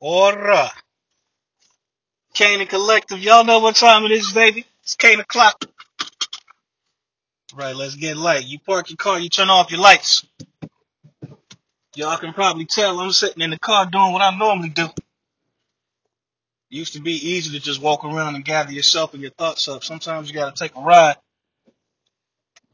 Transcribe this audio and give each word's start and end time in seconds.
Ora. 0.00 0.70
Canaan 2.34 2.66
Collective. 2.66 3.18
Y'all 3.18 3.44
know 3.44 3.60
what 3.60 3.76
time 3.76 4.04
it 4.04 4.10
is, 4.10 4.32
baby. 4.32 4.66
It's 4.82 4.94
Kane 4.94 5.20
o'clock. 5.20 5.64
Right, 7.54 7.74
let's 7.74 7.94
get 7.94 8.16
light. 8.16 8.44
You 8.44 8.58
park 8.58 8.90
your 8.90 8.98
car, 8.98 9.18
you 9.18 9.30
turn 9.30 9.48
off 9.48 9.70
your 9.70 9.80
lights. 9.80 10.26
Y'all 11.94 12.18
can 12.18 12.34
probably 12.34 12.66
tell 12.66 13.00
I'm 13.00 13.12
sitting 13.12 13.42
in 13.42 13.48
the 13.48 13.58
car 13.58 13.86
doing 13.86 14.12
what 14.12 14.20
I 14.20 14.36
normally 14.36 14.68
do. 14.68 14.84
It 14.84 14.92
Used 16.68 16.92
to 16.92 17.00
be 17.00 17.12
easy 17.12 17.58
to 17.58 17.64
just 17.64 17.80
walk 17.80 18.04
around 18.04 18.34
and 18.34 18.44
gather 18.44 18.72
yourself 18.72 19.14
and 19.14 19.22
your 19.22 19.30
thoughts 19.30 19.66
up. 19.68 19.82
Sometimes 19.82 20.28
you 20.28 20.34
gotta 20.34 20.54
take 20.54 20.76
a 20.76 20.80
ride. 20.80 21.16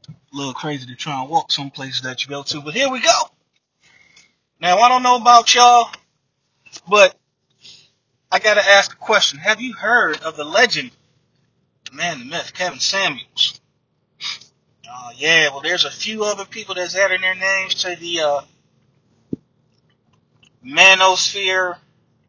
A 0.09 0.13
little 0.33 0.53
crazy 0.53 0.87
to 0.87 0.95
try 0.95 1.21
and 1.21 1.29
walk 1.29 1.53
some 1.53 1.71
places 1.71 2.01
that 2.01 2.23
you 2.23 2.29
go 2.29 2.43
to, 2.43 2.59
but 2.59 2.73
here 2.73 2.89
we 2.89 2.99
go. 2.99 3.29
Now 4.59 4.77
I 4.79 4.89
don't 4.89 5.03
know 5.03 5.15
about 5.15 5.55
y'all, 5.55 5.89
but 6.89 7.15
I 8.31 8.39
gotta 8.39 8.67
ask 8.67 8.93
a 8.93 8.97
question. 8.97 9.39
Have 9.39 9.61
you 9.61 9.73
heard 9.73 10.21
of 10.21 10.35
the 10.35 10.43
legend, 10.43 10.91
the 11.85 11.95
man, 11.95 12.19
the 12.19 12.25
myth, 12.25 12.53
Kevin 12.53 12.79
Samuels? 12.79 13.59
Uh, 14.89 15.11
yeah, 15.15 15.49
well, 15.49 15.61
there's 15.61 15.85
a 15.85 15.91
few 15.91 16.23
other 16.23 16.45
people 16.45 16.75
that's 16.75 16.95
adding 16.95 17.21
their 17.21 17.35
names 17.35 17.75
to 17.75 17.95
the 17.95 18.21
uh, 18.21 18.41
Manosphere 20.65 21.77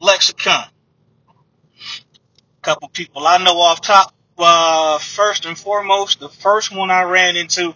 lexicon. 0.00 0.66
A 1.83 2.62
couple 2.62 2.88
people 2.88 3.27
I 3.27 3.38
know 3.38 3.58
off 3.58 3.80
top. 3.80 4.14
Uh, 4.36 4.98
first 4.98 5.47
and 5.47 5.56
foremost, 5.56 6.19
the 6.19 6.28
first 6.28 6.74
one 6.74 6.91
I 6.91 7.05
ran 7.05 7.36
into 7.36 7.74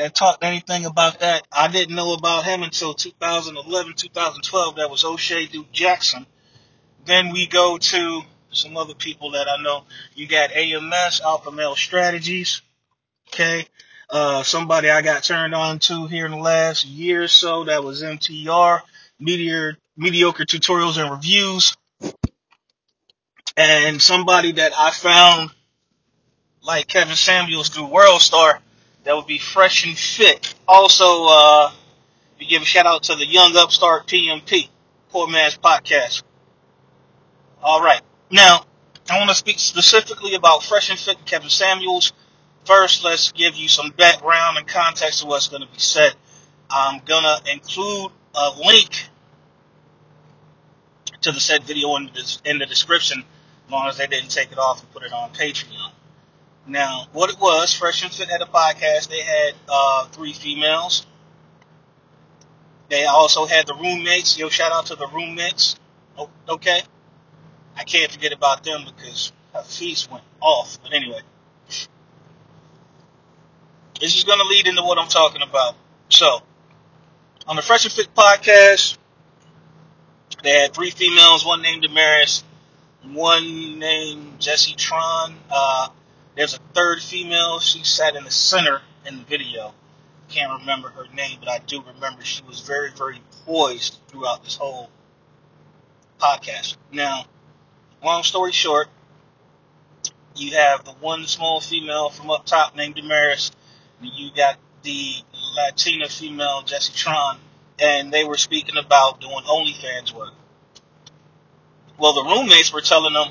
that 0.00 0.14
talked 0.14 0.42
anything 0.42 0.86
about 0.86 1.20
that, 1.20 1.46
I 1.52 1.68
didn't 1.68 1.94
know 1.94 2.14
about 2.14 2.44
him 2.44 2.62
until 2.62 2.94
2011, 2.94 3.92
2012. 3.94 4.76
That 4.76 4.90
was 4.90 5.04
O'Shea 5.04 5.46
Duke 5.46 5.70
Jackson. 5.72 6.26
Then 7.04 7.32
we 7.32 7.46
go 7.46 7.76
to 7.76 8.22
some 8.50 8.78
other 8.78 8.94
people 8.94 9.32
that 9.32 9.46
I 9.46 9.62
know. 9.62 9.84
You 10.14 10.26
got 10.26 10.52
AMS, 10.52 11.20
Alpha 11.22 11.50
Male 11.52 11.76
Strategies. 11.76 12.62
Okay. 13.28 13.66
Uh, 14.08 14.42
somebody 14.42 14.88
I 14.88 15.02
got 15.02 15.22
turned 15.22 15.54
on 15.54 15.78
to 15.80 16.06
here 16.06 16.24
in 16.24 16.32
the 16.32 16.38
last 16.38 16.86
year 16.86 17.24
or 17.24 17.28
so. 17.28 17.64
That 17.64 17.84
was 17.84 18.02
MTR, 18.02 18.80
Meteor, 19.18 19.76
Mediocre 19.98 20.46
Tutorials 20.46 20.98
and 20.98 21.10
Reviews. 21.10 21.76
And 23.54 24.00
somebody 24.00 24.52
that 24.52 24.72
I 24.76 24.92
found 24.92 25.50
like 26.62 26.88
Kevin 26.88 27.16
Samuels 27.16 27.68
through 27.68 27.88
WorldStar 27.88 28.60
that 29.10 29.16
would 29.16 29.26
be 29.26 29.38
fresh 29.38 29.84
and 29.84 29.98
fit. 29.98 30.54
Also, 30.68 31.04
uh, 31.04 31.72
we 32.38 32.46
give 32.46 32.62
a 32.62 32.64
shout 32.64 32.86
out 32.86 33.02
to 33.02 33.16
the 33.16 33.26
Young 33.26 33.56
Upstart 33.56 34.06
PMP, 34.06 34.68
Poor 35.08 35.26
Man's 35.26 35.58
Podcast. 35.58 36.22
All 37.60 37.82
right. 37.82 38.00
Now, 38.30 38.64
I 39.10 39.18
want 39.18 39.28
to 39.30 39.34
speak 39.34 39.58
specifically 39.58 40.36
about 40.36 40.62
Fresh 40.62 40.90
and 40.90 40.98
Fit 40.98 41.16
and 41.16 41.26
Kevin 41.26 41.50
Samuels. 41.50 42.12
First, 42.66 43.02
let's 43.02 43.32
give 43.32 43.56
you 43.56 43.66
some 43.66 43.90
background 43.90 44.58
and 44.58 44.68
context 44.68 45.22
of 45.22 45.28
what's 45.28 45.48
going 45.48 45.62
to 45.62 45.68
be 45.68 45.80
said. 45.80 46.12
I'm 46.70 47.00
going 47.04 47.24
to 47.24 47.52
include 47.52 48.12
a 48.36 48.50
link 48.64 49.08
to 51.22 51.32
the 51.32 51.40
said 51.40 51.64
video 51.64 51.96
in 51.96 52.10
the, 52.14 52.40
in 52.44 52.58
the 52.58 52.66
description, 52.66 53.24
as 53.66 53.72
long 53.72 53.88
as 53.88 53.98
they 53.98 54.06
didn't 54.06 54.30
take 54.30 54.52
it 54.52 54.58
off 54.58 54.80
and 54.84 54.92
put 54.92 55.02
it 55.02 55.12
on 55.12 55.30
Patreon. 55.30 55.90
Now, 56.66 57.06
what 57.12 57.30
it 57.30 57.40
was, 57.40 57.74
Fresh 57.74 58.02
and 58.02 58.12
Fit 58.12 58.28
had 58.28 58.42
a 58.42 58.46
podcast. 58.46 59.08
They 59.08 59.22
had 59.22 59.54
uh, 59.68 60.06
three 60.06 60.32
females. 60.32 61.06
They 62.88 63.04
also 63.06 63.46
had 63.46 63.66
the 63.66 63.74
roommates. 63.74 64.38
Yo, 64.38 64.48
shout 64.48 64.72
out 64.72 64.86
to 64.86 64.96
the 64.96 65.06
roommates. 65.08 65.76
Oh, 66.18 66.28
okay. 66.48 66.82
I 67.76 67.84
can't 67.84 68.10
forget 68.10 68.32
about 68.32 68.64
them 68.64 68.84
because 68.84 69.32
Hafiz 69.54 70.10
went 70.10 70.24
off. 70.40 70.78
But 70.82 70.92
anyway, 70.92 71.20
this 74.00 74.16
is 74.16 74.24
going 74.24 74.38
to 74.38 74.44
lead 74.44 74.66
into 74.66 74.82
what 74.82 74.98
I'm 74.98 75.08
talking 75.08 75.42
about. 75.42 75.76
So, 76.08 76.40
on 77.46 77.56
the 77.56 77.62
Fresh 77.62 77.84
and 77.84 77.92
Fit 77.92 78.14
podcast, 78.14 78.98
they 80.42 80.50
had 80.50 80.74
three 80.74 80.90
females, 80.90 81.44
one 81.44 81.62
named 81.62 81.82
Damaris, 81.82 82.42
one 83.04 83.78
named 83.78 84.40
Jessie 84.40 84.74
Tron. 84.74 85.36
Uh, 85.50 85.88
there's 86.36 86.54
a 86.54 86.58
third 86.74 87.02
female. 87.02 87.60
She 87.60 87.84
sat 87.84 88.16
in 88.16 88.24
the 88.24 88.30
center 88.30 88.80
in 89.06 89.18
the 89.18 89.24
video. 89.24 89.74
Can't 90.28 90.60
remember 90.60 90.90
her 90.90 91.06
name, 91.12 91.38
but 91.40 91.48
I 91.48 91.58
do 91.58 91.82
remember 91.82 92.22
she 92.22 92.42
was 92.44 92.60
very, 92.60 92.90
very 92.92 93.20
poised 93.46 93.98
throughout 94.08 94.44
this 94.44 94.56
whole 94.56 94.90
podcast. 96.20 96.76
Now, 96.92 97.24
long 98.04 98.22
story 98.22 98.52
short, 98.52 98.88
you 100.36 100.52
have 100.56 100.84
the 100.84 100.92
one 100.92 101.26
small 101.26 101.60
female 101.60 102.10
from 102.10 102.30
up 102.30 102.46
top 102.46 102.76
named 102.76 102.94
Damaris. 102.94 103.50
And 104.00 104.10
you 104.14 104.30
got 104.34 104.56
the 104.82 105.14
Latina 105.56 106.08
female, 106.08 106.62
Jessie 106.62 106.94
Tron, 106.94 107.38
and 107.78 108.12
they 108.12 108.24
were 108.24 108.36
speaking 108.36 108.76
about 108.76 109.20
doing 109.20 109.44
OnlyFans 109.44 110.12
work. 110.14 110.32
Well, 111.98 112.14
the 112.14 112.22
roommates 112.22 112.72
were 112.72 112.80
telling 112.80 113.12
them, 113.12 113.28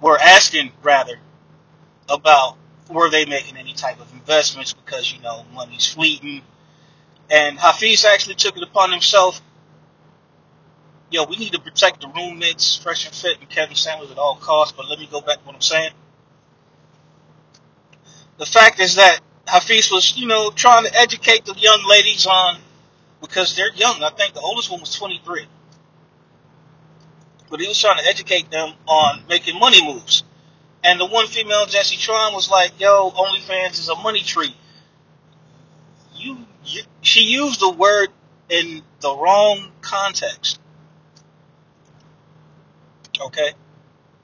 were 0.00 0.18
asking 0.18 0.72
rather, 0.82 1.18
about 2.08 2.56
were 2.88 3.10
they 3.10 3.24
making 3.24 3.56
any 3.56 3.72
type 3.72 4.00
of 4.00 4.12
investments 4.12 4.72
because, 4.72 5.12
you 5.12 5.20
know, 5.20 5.44
money's 5.52 5.86
fleeting. 5.86 6.42
And 7.30 7.58
Hafiz 7.58 8.04
actually 8.04 8.36
took 8.36 8.56
it 8.56 8.62
upon 8.62 8.92
himself. 8.92 9.40
Yo, 11.10 11.24
we 11.24 11.36
need 11.36 11.52
to 11.52 11.60
protect 11.60 12.00
the 12.00 12.08
roommates, 12.08 12.76
Fresh 12.76 13.06
and 13.06 13.14
Fit, 13.14 13.38
and 13.40 13.48
Kevin 13.48 13.76
Samuels 13.76 14.10
at 14.10 14.18
all 14.18 14.36
costs. 14.36 14.74
But 14.76 14.88
let 14.88 14.98
me 14.98 15.08
go 15.10 15.20
back 15.20 15.38
to 15.38 15.44
what 15.44 15.54
I'm 15.54 15.60
saying. 15.60 15.90
The 18.38 18.46
fact 18.46 18.80
is 18.80 18.96
that 18.96 19.20
Hafiz 19.46 19.90
was, 19.90 20.16
you 20.16 20.26
know, 20.26 20.50
trying 20.50 20.84
to 20.84 20.94
educate 20.94 21.44
the 21.44 21.54
young 21.54 21.84
ladies 21.88 22.26
on, 22.26 22.58
because 23.20 23.56
they're 23.56 23.72
young. 23.74 24.02
I 24.02 24.10
think 24.10 24.34
the 24.34 24.40
oldest 24.40 24.70
one 24.70 24.80
was 24.80 24.94
23. 24.94 25.46
But 27.48 27.60
he 27.60 27.68
was 27.68 27.80
trying 27.80 27.98
to 27.98 28.04
educate 28.04 28.50
them 28.50 28.74
on 28.86 29.22
making 29.28 29.58
money 29.58 29.84
moves. 29.84 30.24
And 30.86 31.00
the 31.00 31.06
one 31.06 31.26
female, 31.26 31.66
Jesse 31.66 31.96
Tron, 31.96 32.32
was 32.32 32.48
like, 32.48 32.78
yo, 32.78 33.10
OnlyFans 33.10 33.80
is 33.80 33.88
a 33.88 33.96
money 33.96 34.22
tree. 34.22 34.54
You, 36.14 36.38
you, 36.64 36.82
she 37.00 37.22
used 37.22 37.58
the 37.58 37.70
word 37.70 38.10
in 38.48 38.82
the 39.00 39.12
wrong 39.12 39.72
context. 39.80 40.60
Okay? 43.20 43.50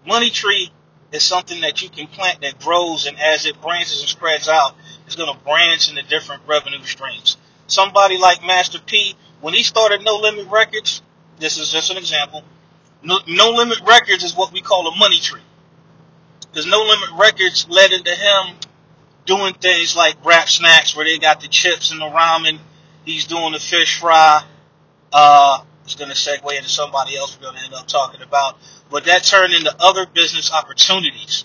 Money 0.06 0.30
tree 0.30 0.70
is 1.10 1.24
something 1.24 1.62
that 1.62 1.82
you 1.82 1.88
can 1.88 2.06
plant 2.06 2.42
that 2.42 2.60
grows, 2.60 3.06
and 3.06 3.18
as 3.18 3.44
it 3.44 3.60
branches 3.60 3.98
and 3.98 4.08
spreads 4.08 4.48
out, 4.48 4.76
it's 5.04 5.16
going 5.16 5.36
to 5.36 5.44
branch 5.44 5.90
into 5.90 6.08
different 6.08 6.42
revenue 6.46 6.84
streams. 6.84 7.38
Somebody 7.66 8.18
like 8.18 8.46
Master 8.46 8.78
P, 8.78 9.16
when 9.40 9.52
he 9.52 9.64
started 9.64 10.04
No 10.04 10.18
Limit 10.18 10.46
Records, 10.48 11.02
this 11.40 11.58
is 11.58 11.72
just 11.72 11.90
an 11.90 11.96
example. 11.96 12.44
No, 13.02 13.18
no 13.26 13.50
Limit 13.50 13.80
Records 13.80 14.22
is 14.22 14.36
what 14.36 14.52
we 14.52 14.60
call 14.60 14.86
a 14.86 14.96
money 14.96 15.18
tree. 15.18 15.40
Because 16.52 16.66
No 16.66 16.82
Limit 16.82 17.10
Records 17.18 17.66
led 17.70 17.92
into 17.92 18.10
him 18.10 18.56
doing 19.24 19.54
things 19.54 19.96
like 19.96 20.22
rap 20.24 20.48
snacks 20.48 20.94
where 20.94 21.04
they 21.04 21.18
got 21.18 21.40
the 21.40 21.48
chips 21.48 21.92
and 21.92 22.00
the 22.00 22.04
ramen. 22.04 22.58
He's 23.04 23.26
doing 23.26 23.52
the 23.52 23.58
fish 23.58 23.98
fry. 23.98 24.44
Uh, 25.12 25.64
it's 25.84 25.94
going 25.94 26.10
to 26.10 26.16
segue 26.16 26.56
into 26.56 26.68
somebody 26.68 27.16
else 27.16 27.36
we're 27.36 27.46
going 27.46 27.56
to 27.56 27.64
end 27.64 27.74
up 27.74 27.86
talking 27.86 28.22
about. 28.22 28.58
But 28.90 29.04
that 29.04 29.24
turned 29.24 29.54
into 29.54 29.74
other 29.80 30.06
business 30.06 30.52
opportunities. 30.52 31.44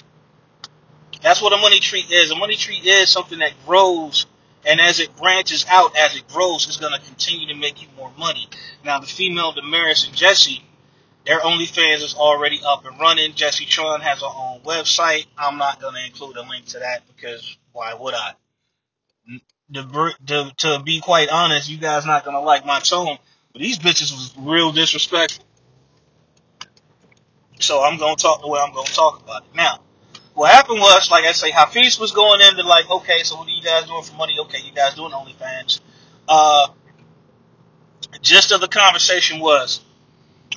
That's 1.22 1.42
what 1.42 1.54
a 1.54 1.58
money 1.58 1.80
tree 1.80 2.06
is. 2.10 2.32
A 2.32 2.36
money 2.36 2.56
tree 2.56 2.76
is 2.78 3.10
something 3.10 3.40
that 3.40 3.54
grows, 3.66 4.28
and 4.66 4.80
as 4.80 5.00
it 5.00 5.16
branches 5.18 5.66
out, 5.68 5.98
as 5.98 6.16
it 6.16 6.28
grows, 6.28 6.68
it's 6.68 6.78
going 6.78 6.94
to 6.94 7.06
continue 7.06 7.48
to 7.48 7.56
make 7.56 7.82
you 7.82 7.88
more 7.98 8.12
money. 8.18 8.48
Now, 8.86 9.00
the 9.00 9.08
female 9.08 9.52
Damaris 9.52 10.06
and 10.06 10.16
Jessie, 10.16 10.64
their 11.28 11.42
OnlyFans 11.42 12.04
is 12.04 12.16
already 12.16 12.62
up 12.66 12.86
and 12.86 12.98
running. 13.00 13.34
Jesse 13.34 13.66
Tron 13.66 14.00
has 14.00 14.22
her 14.22 14.28
own 14.28 14.62
website. 14.62 15.26
I'm 15.38 15.58
not 15.58 15.82
going 15.82 15.94
to 15.94 16.06
include 16.06 16.38
a 16.38 16.42
link 16.42 16.66
to 16.68 16.80
that 16.80 17.02
because 17.08 17.58
why 17.74 17.94
would 17.94 18.14
I? 18.14 18.32
To, 19.74 20.14
to, 20.28 20.52
to 20.56 20.82
be 20.84 21.02
quite 21.02 21.28
honest, 21.28 21.70
you 21.70 21.78
guys 21.78 22.06
not 22.06 22.24
going 22.24 22.36
to 22.36 22.42
like 22.42 22.66
my 22.66 22.80
tone, 22.80 23.18
but 23.52 23.62
these 23.62 23.78
bitches 23.78 24.14
was 24.14 24.34
real 24.38 24.72
disrespectful. 24.72 25.44
So 27.60 27.84
I'm 27.84 27.98
going 27.98 28.16
to 28.16 28.22
talk 28.22 28.40
the 28.42 28.48
way 28.48 28.62
I'm 28.66 28.74
going 28.74 28.86
to 28.86 28.94
talk 28.94 29.22
about 29.22 29.44
it. 29.44 29.50
Now, 29.54 29.82
what 30.34 30.54
happened 30.54 30.80
was, 30.80 31.12
like 31.12 31.26
I 31.26 31.34
say, 31.34 31.52
Hafiz 31.52 32.00
was 32.00 32.14
going 32.14 32.40
into 32.40 32.64
like, 32.64 32.90
okay, 32.90 33.24
so 33.24 33.36
what 33.36 33.48
are 33.48 33.52
you 33.52 33.62
guys 33.62 33.86
doing 33.86 34.04
for 34.04 34.16
money? 34.16 34.38
Okay, 34.40 34.60
you 34.64 34.72
guys 34.72 34.94
doing 34.94 35.12
OnlyFans. 35.12 35.82
Uh, 36.30 36.68
gist 38.22 38.54
of 38.54 38.62
the 38.62 38.70
conversation 38.70 39.40
was, 39.40 39.82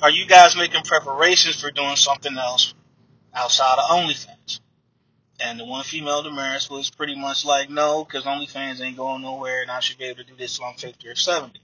are 0.01 0.09
you 0.09 0.25
guys 0.25 0.55
making 0.55 0.83
preparations 0.83 1.61
for 1.61 1.71
doing 1.71 1.95
something 1.95 2.37
else 2.37 2.73
outside 3.33 3.77
of 3.77 3.89
OnlyFans? 3.91 4.59
And 5.39 5.59
the 5.59 5.65
one 5.65 5.83
female 5.83 6.23
Damaris 6.23 6.69
was 6.69 6.89
pretty 6.91 7.15
much 7.15 7.45
like, 7.45 7.69
no, 7.69 8.03
because 8.03 8.25
OnlyFans 8.25 8.81
ain't 8.81 8.97
going 8.97 9.21
nowhere, 9.21 9.61
and 9.61 9.71
I 9.71 9.79
should 9.79 9.97
be 9.97 10.05
able 10.05 10.23
to 10.23 10.23
do 10.23 10.35
this 10.35 10.57
till 10.57 10.65
I'm 10.65 10.75
50 10.75 11.07
or 11.07 11.15
70. 11.15 11.59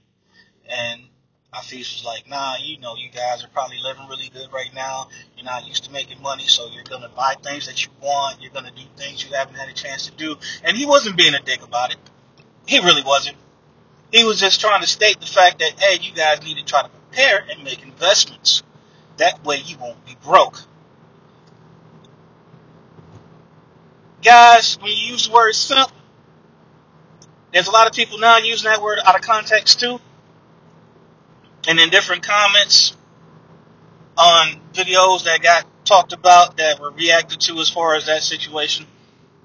And 0.68 1.02
Hafiz 1.52 1.92
was 1.94 2.04
like, 2.04 2.28
nah, 2.28 2.56
you 2.60 2.78
know, 2.78 2.94
you 2.96 3.08
guys 3.10 3.44
are 3.44 3.48
probably 3.48 3.78
living 3.82 4.06
really 4.08 4.28
good 4.28 4.52
right 4.52 4.72
now. 4.74 5.08
You're 5.36 5.44
not 5.44 5.66
used 5.66 5.84
to 5.84 5.92
making 5.92 6.20
money, 6.20 6.44
so 6.46 6.68
you're 6.72 6.84
going 6.84 7.02
to 7.02 7.08
buy 7.08 7.34
things 7.42 7.66
that 7.66 7.84
you 7.84 7.90
want. 8.02 8.42
You're 8.42 8.52
going 8.52 8.66
to 8.66 8.72
do 8.72 8.82
things 8.96 9.24
you 9.24 9.34
haven't 9.34 9.54
had 9.54 9.68
a 9.68 9.72
chance 9.72 10.06
to 10.06 10.12
do. 10.12 10.36
And 10.64 10.76
he 10.76 10.84
wasn't 10.84 11.16
being 11.16 11.34
a 11.34 11.40
dick 11.40 11.62
about 11.62 11.92
it. 11.92 11.98
He 12.66 12.78
really 12.80 13.02
wasn't. 13.02 13.36
He 14.12 14.24
was 14.24 14.40
just 14.40 14.60
trying 14.60 14.80
to 14.80 14.86
state 14.86 15.20
the 15.20 15.26
fact 15.26 15.60
that, 15.60 15.78
hey, 15.78 15.98
you 16.00 16.12
guys 16.12 16.42
need 16.42 16.58
to 16.58 16.64
try 16.64 16.82
to 16.82 16.90
prepare 17.10 17.44
and 17.50 17.64
make 17.64 17.82
investments. 17.82 18.62
That 19.16 19.44
way 19.44 19.58
you 19.64 19.76
won't 19.78 20.04
be 20.06 20.16
broke. 20.22 20.62
Guys, 24.22 24.78
when 24.80 24.90
you 24.90 25.12
use 25.12 25.26
the 25.26 25.32
word 25.32 25.54
simp, 25.54 25.90
there's 27.52 27.68
a 27.68 27.70
lot 27.70 27.86
of 27.86 27.92
people 27.92 28.18
now 28.18 28.38
using 28.38 28.70
that 28.70 28.82
word 28.82 28.98
out 29.04 29.14
of 29.14 29.22
context 29.22 29.80
too. 29.80 30.00
And 31.66 31.78
in 31.78 31.90
different 31.90 32.22
comments 32.22 32.96
on 34.16 34.60
videos 34.72 35.24
that 35.24 35.42
got 35.42 35.66
talked 35.84 36.12
about 36.12 36.56
that 36.56 36.80
were 36.80 36.90
reacted 36.90 37.40
to 37.40 37.58
as 37.58 37.70
far 37.70 37.94
as 37.94 38.06
that 38.06 38.22
situation, 38.22 38.86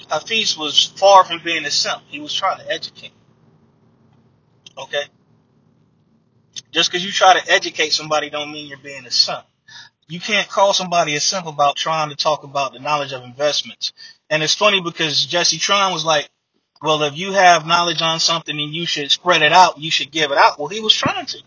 Hafiz 0.09 0.57
was 0.57 0.85
far 0.97 1.23
from 1.23 1.41
being 1.43 1.65
a 1.65 1.71
simp. 1.71 2.01
He 2.07 2.19
was 2.19 2.33
trying 2.33 2.59
to 2.59 2.71
educate. 2.71 3.11
Okay? 4.77 5.03
Just 6.73 6.91
because 6.91 7.05
you 7.05 7.11
try 7.11 7.39
to 7.39 7.51
educate 7.51 7.93
somebody 7.93 8.31
don't 8.31 8.51
mean 8.51 8.67
you're 8.67 8.79
being 8.79 9.05
a 9.05 9.11
simp. 9.11 9.45
You 10.07 10.19
can't 10.19 10.49
call 10.49 10.73
somebody 10.73 11.15
a 11.15 11.19
simp 11.19 11.45
about 11.45 11.75
trying 11.75 12.09
to 12.09 12.15
talk 12.15 12.43
about 12.43 12.73
the 12.73 12.79
knowledge 12.79 13.13
of 13.13 13.23
investments. 13.23 13.93
And 14.29 14.41
it's 14.41 14.55
funny 14.55 14.81
because 14.81 15.23
Jesse 15.23 15.59
Tron 15.59 15.93
was 15.93 16.03
like, 16.03 16.27
well, 16.81 17.03
if 17.03 17.15
you 17.15 17.31
have 17.31 17.67
knowledge 17.67 18.01
on 18.01 18.19
something 18.19 18.59
and 18.59 18.73
you 18.73 18.87
should 18.87 19.11
spread 19.11 19.43
it 19.43 19.53
out, 19.53 19.77
you 19.77 19.91
should 19.91 20.11
give 20.11 20.31
it 20.31 20.37
out. 20.37 20.57
Well, 20.57 20.67
he 20.67 20.81
was 20.81 20.93
trying 20.93 21.27
to. 21.27 21.37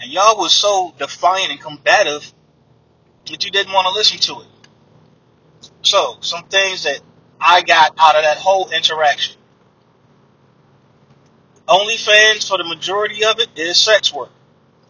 And 0.00 0.10
y'all 0.10 0.38
was 0.38 0.52
so 0.52 0.94
defiant 0.98 1.52
and 1.52 1.60
combative 1.60 2.32
that 3.26 3.44
you 3.44 3.50
didn't 3.50 3.72
want 3.72 3.86
to 3.86 3.92
listen 3.92 4.18
to 4.18 4.40
it. 4.40 5.70
So, 5.82 6.16
some 6.20 6.44
things 6.44 6.84
that 6.84 7.00
I 7.38 7.60
got 7.62 7.94
out 7.98 8.16
of 8.16 8.22
that 8.22 8.38
whole 8.38 8.70
interaction. 8.70 9.36
OnlyFans, 11.68 12.48
for 12.48 12.58
the 12.58 12.64
majority 12.64 13.24
of 13.24 13.38
it, 13.38 13.48
is 13.56 13.76
sex 13.76 14.12
work. 14.12 14.30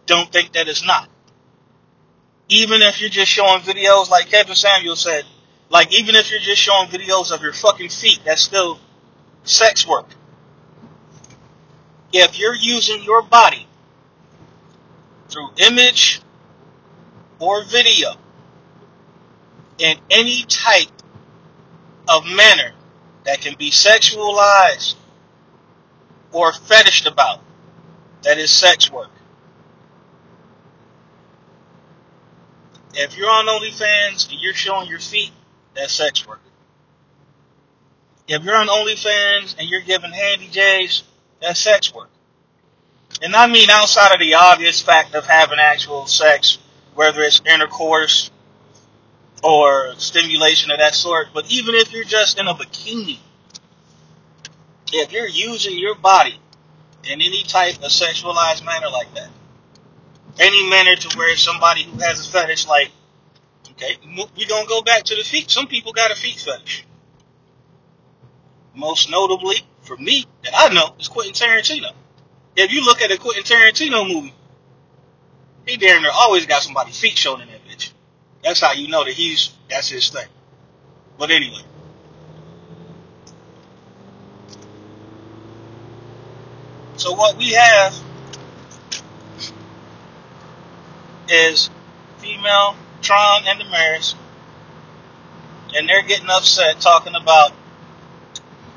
Don't 0.05 0.31
think 0.31 0.53
that 0.53 0.67
it's 0.67 0.85
not. 0.85 1.09
Even 2.47 2.81
if 2.81 3.01
you're 3.01 3.09
just 3.09 3.31
showing 3.31 3.61
videos, 3.61 4.09
like 4.09 4.29
Kevin 4.29 4.55
Samuel 4.55 4.95
said, 4.95 5.25
like 5.69 5.93
even 5.93 6.15
if 6.15 6.29
you're 6.29 6.39
just 6.39 6.61
showing 6.61 6.89
videos 6.89 7.31
of 7.31 7.41
your 7.41 7.53
fucking 7.53 7.89
feet, 7.89 8.19
that's 8.23 8.41
still 8.41 8.79
sex 9.43 9.87
work. 9.87 10.07
If 12.13 12.37
you're 12.37 12.55
using 12.55 13.03
your 13.03 13.23
body 13.23 13.67
through 15.29 15.49
image 15.57 16.21
or 17.39 17.63
video 17.63 18.13
in 19.79 19.97
any 20.09 20.43
type 20.43 20.87
of 22.07 22.25
manner 22.25 22.71
that 23.25 23.41
can 23.41 23.55
be 23.57 23.71
sexualized 23.71 24.95
or 26.31 26.53
fetished 26.53 27.07
about, 27.07 27.41
that 28.21 28.37
is 28.37 28.51
sex 28.51 28.91
work. 28.91 29.09
If 32.95 33.17
you're 33.17 33.29
on 33.29 33.45
OnlyFans 33.45 34.31
and 34.31 34.39
you're 34.39 34.53
showing 34.53 34.87
your 34.87 34.99
feet, 34.99 35.31
that's 35.75 35.93
sex 35.93 36.25
work. 36.25 36.39
If 38.27 38.43
you're 38.43 38.55
on 38.55 38.67
OnlyFans 38.67 39.55
and 39.59 39.69
you're 39.69 39.81
giving 39.81 40.11
handy 40.11 40.47
J's, 40.47 41.03
that's 41.41 41.59
sex 41.59 41.93
work. 41.93 42.09
And 43.21 43.35
I 43.35 43.47
mean 43.47 43.69
outside 43.69 44.13
of 44.13 44.19
the 44.19 44.35
obvious 44.35 44.81
fact 44.81 45.13
of 45.13 45.25
having 45.25 45.59
actual 45.59 46.07
sex, 46.07 46.57
whether 46.95 47.21
it's 47.21 47.41
intercourse 47.45 48.31
or 49.43 49.93
stimulation 49.97 50.71
of 50.71 50.79
that 50.79 50.95
sort, 50.95 51.27
but 51.33 51.51
even 51.51 51.75
if 51.75 51.91
you're 51.91 52.03
just 52.05 52.39
in 52.39 52.47
a 52.47 52.53
bikini, 52.53 53.19
if 54.91 55.11
you're 55.11 55.27
using 55.27 55.77
your 55.77 55.95
body 55.95 56.39
in 57.03 57.21
any 57.21 57.43
type 57.43 57.75
of 57.75 57.91
sexualized 57.91 58.63
manner 58.65 58.89
like 58.89 59.13
that, 59.15 59.29
any 60.39 60.69
manner 60.69 60.95
to 60.95 61.17
where 61.17 61.35
somebody 61.37 61.83
who 61.83 61.97
has 61.99 62.27
a 62.27 62.31
fetish 62.31 62.67
like, 62.67 62.91
okay, 63.71 63.97
we're 64.05 64.47
going 64.47 64.63
to 64.63 64.69
go 64.69 64.81
back 64.81 65.03
to 65.03 65.15
the 65.15 65.23
feet. 65.23 65.49
Some 65.49 65.67
people 65.67 65.93
got 65.93 66.11
a 66.11 66.15
feet 66.15 66.37
fetish. 66.39 66.85
Most 68.73 69.09
notably, 69.09 69.57
for 69.81 69.95
me, 69.97 70.25
that 70.43 70.53
I 70.55 70.73
know, 70.73 70.95
is 70.99 71.07
Quentin 71.07 71.33
Tarantino. 71.33 71.91
If 72.55 72.71
you 72.71 72.83
look 72.83 73.01
at 73.01 73.11
a 73.11 73.17
Quentin 73.17 73.43
Tarantino 73.43 74.07
movie, 74.07 74.33
he 75.65 75.77
damn 75.77 76.01
near 76.01 76.11
always 76.13 76.45
got 76.45 76.61
somebody's 76.61 76.99
feet 76.99 77.17
shown 77.17 77.41
in 77.41 77.47
that 77.47 77.65
bitch. 77.65 77.91
That's 78.43 78.59
how 78.59 78.73
you 78.73 78.87
know 78.87 79.03
that 79.03 79.13
he's, 79.13 79.53
that's 79.69 79.89
his 79.89 80.09
thing. 80.09 80.27
But 81.17 81.31
anyway. 81.31 81.61
So 86.97 87.13
what 87.13 87.37
we 87.37 87.51
have 87.53 87.95
is 91.29 91.69
female 92.17 92.75
Tron 93.01 93.43
and 93.47 93.59
the 93.59 93.65
Damaris, 93.65 94.15
and 95.75 95.87
they're 95.87 96.03
getting 96.03 96.29
upset 96.29 96.79
talking 96.81 97.15
about 97.15 97.51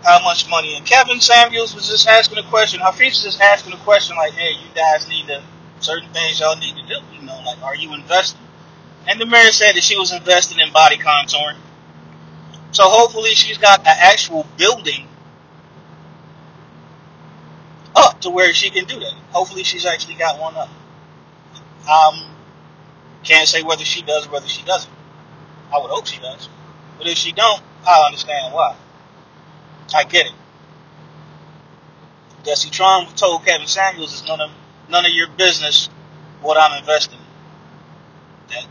how 0.04 0.22
much 0.22 0.48
money. 0.48 0.76
And 0.76 0.86
Kevin 0.86 1.20
Samuels 1.20 1.74
was 1.74 1.88
just 1.88 2.06
asking 2.06 2.38
a 2.38 2.42
question. 2.44 2.80
Hafiz 2.80 3.14
was 3.14 3.22
just 3.22 3.40
asking 3.40 3.72
a 3.72 3.78
question 3.78 4.16
like, 4.16 4.32
hey, 4.32 4.52
you 4.52 4.68
guys 4.74 5.08
need 5.08 5.26
to, 5.26 5.42
certain 5.80 6.08
things 6.12 6.40
y'all 6.40 6.56
need 6.56 6.76
to 6.76 6.86
do. 6.86 6.96
You 7.14 7.22
know, 7.22 7.40
like, 7.44 7.62
are 7.62 7.76
you 7.76 7.94
investing? 7.94 8.40
And 9.06 9.18
Damaris 9.18 9.56
said 9.56 9.74
that 9.74 9.82
she 9.82 9.96
was 9.96 10.12
investing 10.12 10.58
in 10.60 10.72
body 10.72 10.96
contouring. 10.96 11.56
So 12.72 12.84
hopefully 12.84 13.30
she's 13.30 13.58
got 13.58 13.80
an 13.80 13.96
actual 13.98 14.46
building 14.56 15.08
up 17.96 18.20
to 18.20 18.30
where 18.30 18.52
she 18.52 18.70
can 18.70 18.84
do 18.84 18.98
that. 19.00 19.14
Hopefully 19.30 19.64
she's 19.64 19.86
actually 19.86 20.14
got 20.14 20.38
one 20.38 20.54
up. 20.56 20.68
Um, 21.88 22.24
can't 23.24 23.48
say 23.48 23.62
whether 23.62 23.84
she 23.84 24.02
does 24.02 24.26
or 24.26 24.30
whether 24.30 24.48
she 24.48 24.64
doesn't. 24.64 24.92
I 25.72 25.78
would 25.78 25.90
hope 25.90 26.06
she 26.06 26.20
does. 26.20 26.48
But 26.96 27.06
if 27.06 27.18
she 27.18 27.32
don't, 27.32 27.62
I 27.86 28.04
understand 28.06 28.54
why. 28.54 28.76
I 29.94 30.04
get 30.04 30.26
it. 30.26 30.32
Jesse 32.44 32.70
Tron 32.70 33.06
told 33.14 33.44
Kevin 33.44 33.66
Samuels 33.66 34.12
it's 34.12 34.28
none 34.28 34.40
of 34.40 34.50
none 34.88 35.04
of 35.04 35.12
your 35.12 35.28
business 35.28 35.88
what 36.40 36.56
I'm 36.56 36.78
investing 36.78 37.18
in. 37.18 38.54
That 38.54 38.66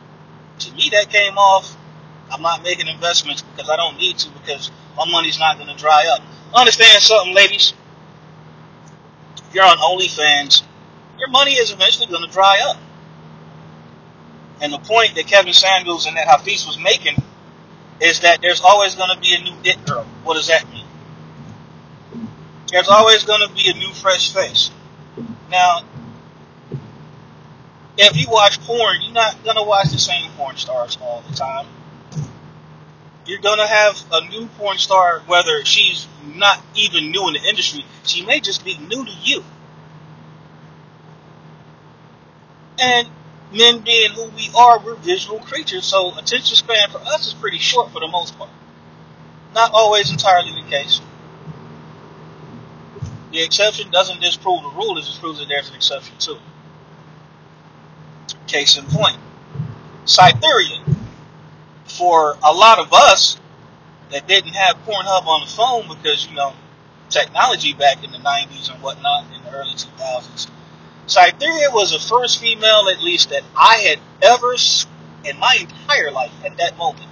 to 0.59 0.73
me 0.73 0.89
that 0.91 1.09
came 1.09 1.38
off. 1.38 1.75
I'm 2.31 2.42
not 2.42 2.61
making 2.61 2.87
investments 2.87 3.42
because 3.42 3.69
I 3.69 3.77
don't 3.77 3.97
need 3.97 4.18
to 4.19 4.30
because 4.31 4.69
my 4.97 5.09
money's 5.09 5.39
not 5.39 5.57
to 5.59 5.75
dry 5.75 6.07
up. 6.13 6.21
Understand 6.54 7.01
something, 7.01 7.33
ladies? 7.33 7.73
If 9.37 9.56
you're 9.56 9.63
on 9.63 9.77
OnlyFans, 9.77 10.63
your 11.19 11.30
money 11.30 11.54
is 11.54 11.71
eventually 11.71 12.07
to 12.07 12.27
dry 12.31 12.59
up. 12.69 12.77
And 14.61 14.73
the 14.73 14.80
point 14.80 15.16
that 15.16 15.28
Kevin 15.28 15.54
Samuels 15.54 16.07
and 16.07 16.18
that 16.18 16.28
Hafiz 16.28 16.66
was 16.66 16.80
making 16.80 17.21
is 18.02 18.21
that 18.21 18.42
there's 18.42 18.61
always 18.61 18.95
going 18.95 19.14
to 19.14 19.19
be 19.19 19.33
a 19.35 19.44
new 19.44 19.56
it 19.64 19.85
girl. 19.85 20.06
What 20.23 20.35
does 20.35 20.47
that 20.47 20.69
mean? 20.71 20.85
There's 22.71 22.90
always 22.90 23.23
going 23.23 23.47
to 23.47 23.54
be 23.54 23.69
a 23.69 23.73
new 23.73 23.94
fresh 23.94 24.33
face. 24.33 24.71
Now, 25.49 25.81
if 27.97 28.18
you 28.18 28.28
watch 28.30 28.59
porn, 28.61 29.02
you're 29.02 29.14
not 29.14 29.44
going 29.44 29.56
to 29.56 29.64
watch 29.64 29.90
the 29.92 29.99
same 29.99 30.30
porn 30.31 30.57
stars 30.57 30.97
all 31.02 31.23
the 31.30 31.35
time. 31.35 31.68
You're 33.26 33.40
going 33.40 33.57
to 33.57 33.68
have 33.68 34.02
a 34.11 34.28
new 34.30 34.47
porn 34.57 34.78
star, 34.78 35.21
whether 35.28 35.66
she's 35.66 36.07
not 36.26 36.61
even 36.76 37.11
new 37.11 37.28
in 37.28 37.33
the 37.33 37.44
industry, 37.44 37.85
she 38.04 38.26
may 38.26 38.40
just 38.40 38.64
be 38.64 38.78
new 38.78 39.04
to 39.04 39.11
you. 39.23 39.44
And 42.80 43.09
men 43.51 43.80
being 43.81 44.11
who 44.11 44.25
we 44.30 44.49
are, 44.56 44.80
we're 44.80 44.95
visual 44.95 45.39
creatures, 45.39 45.85
so 45.85 46.11
attention 46.18 46.56
span 46.56 46.89
for 46.89 46.99
us 46.99 47.27
is 47.27 47.33
pretty 47.33 47.59
short 47.59 47.92
for 47.92 47.99
the 47.99 48.07
most 48.07 48.37
part. 48.37 48.49
Not 49.54 49.71
always 49.73 50.11
entirely 50.11 50.61
the 50.61 50.69
case. 50.69 51.01
The 53.31 53.42
exception 53.44 53.92
doesn't 53.92 54.21
disprove 54.21 54.63
the 54.63 54.69
rule, 54.69 54.97
it 54.97 55.01
just 55.04 55.19
proves 55.19 55.39
that 55.39 55.47
there's 55.47 55.69
an 55.69 55.75
exception 55.75 56.18
to 56.19 56.31
it. 56.33 56.42
Case 58.47 58.77
in 58.77 58.85
point, 58.85 59.18
Cytherea. 60.06 60.83
For 61.85 62.37
a 62.44 62.54
lot 62.54 62.80
of 62.80 62.94
us 62.94 63.39
that 64.11 64.27
didn't 64.27 64.54
have 64.54 64.77
Pornhub 64.85 65.25
on 65.25 65.42
the 65.42 65.47
phone 65.47 65.87
because, 65.97 66.27
you 66.27 66.35
know, 66.35 66.54
technology 67.09 67.73
back 67.73 68.04
in 68.04 68.11
the 68.11 68.18
90s 68.18 68.71
and 68.71 68.81
whatnot, 68.81 69.25
in 69.35 69.44
the 69.44 69.51
early 69.51 69.73
2000s, 69.73 70.47
Cytherea 71.07 71.71
was 71.71 71.92
the 71.92 71.99
first 71.99 72.40
female, 72.40 72.90
at 72.90 73.02
least, 73.02 73.30
that 73.30 73.44
I 73.56 73.78
had 73.78 73.99
ever, 74.21 74.54
in 75.23 75.40
my 75.40 75.57
entire 75.59 76.11
life, 76.11 76.33
at 76.45 76.57
that 76.57 76.78
moment. 76.78 77.07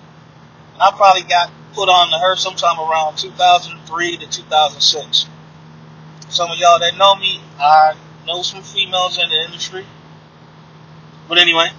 And 0.74 0.82
I 0.82 0.92
probably 0.92 1.24
got 1.24 1.50
put 1.74 1.88
on 1.88 2.12
to 2.12 2.20
her 2.20 2.36
sometime 2.36 2.78
around 2.80 3.18
2003 3.18 4.18
to 4.18 4.28
2006. 4.28 5.26
Some 6.30 6.52
of 6.52 6.58
y'all 6.58 6.80
that 6.80 6.98
know 6.98 7.16
me, 7.16 7.42
I 7.60 7.96
know 8.28 8.42
some 8.42 8.62
females 8.64 9.18
in 9.18 9.30
the 9.30 9.46
industry. 9.46 9.86
But 11.30 11.38
anyway, 11.38 11.70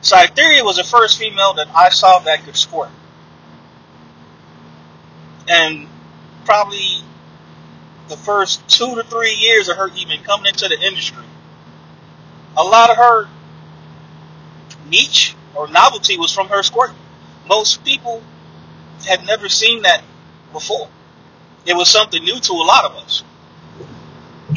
Cytherea 0.00 0.64
was 0.64 0.76
the 0.76 0.84
first 0.84 1.18
female 1.18 1.54
that 1.54 1.68
I 1.74 1.88
saw 1.88 2.20
that 2.20 2.44
could 2.44 2.56
squirt. 2.56 2.90
And 5.48 5.88
probably 6.44 7.02
the 8.08 8.16
first 8.16 8.66
two 8.68 8.94
to 8.96 9.02
three 9.04 9.34
years 9.34 9.68
of 9.68 9.76
her 9.76 9.88
even 9.96 10.22
coming 10.22 10.46
into 10.46 10.68
the 10.68 10.80
industry, 10.80 11.24
a 12.56 12.62
lot 12.62 12.90
of 12.90 12.96
her 12.96 13.28
niche 14.88 15.34
or 15.54 15.68
novelty 15.68 16.18
was 16.18 16.32
from 16.32 16.48
her 16.48 16.62
squirting. 16.62 16.96
Most 17.48 17.84
people 17.84 18.22
had 19.06 19.26
never 19.26 19.48
seen 19.48 19.82
that 19.82 20.02
before. 20.52 20.88
It 21.66 21.74
was 21.74 21.88
something 21.88 22.22
new 22.22 22.38
to 22.38 22.52
a 22.52 22.64
lot 22.64 22.84
of 22.84 22.96
us. 22.96 23.22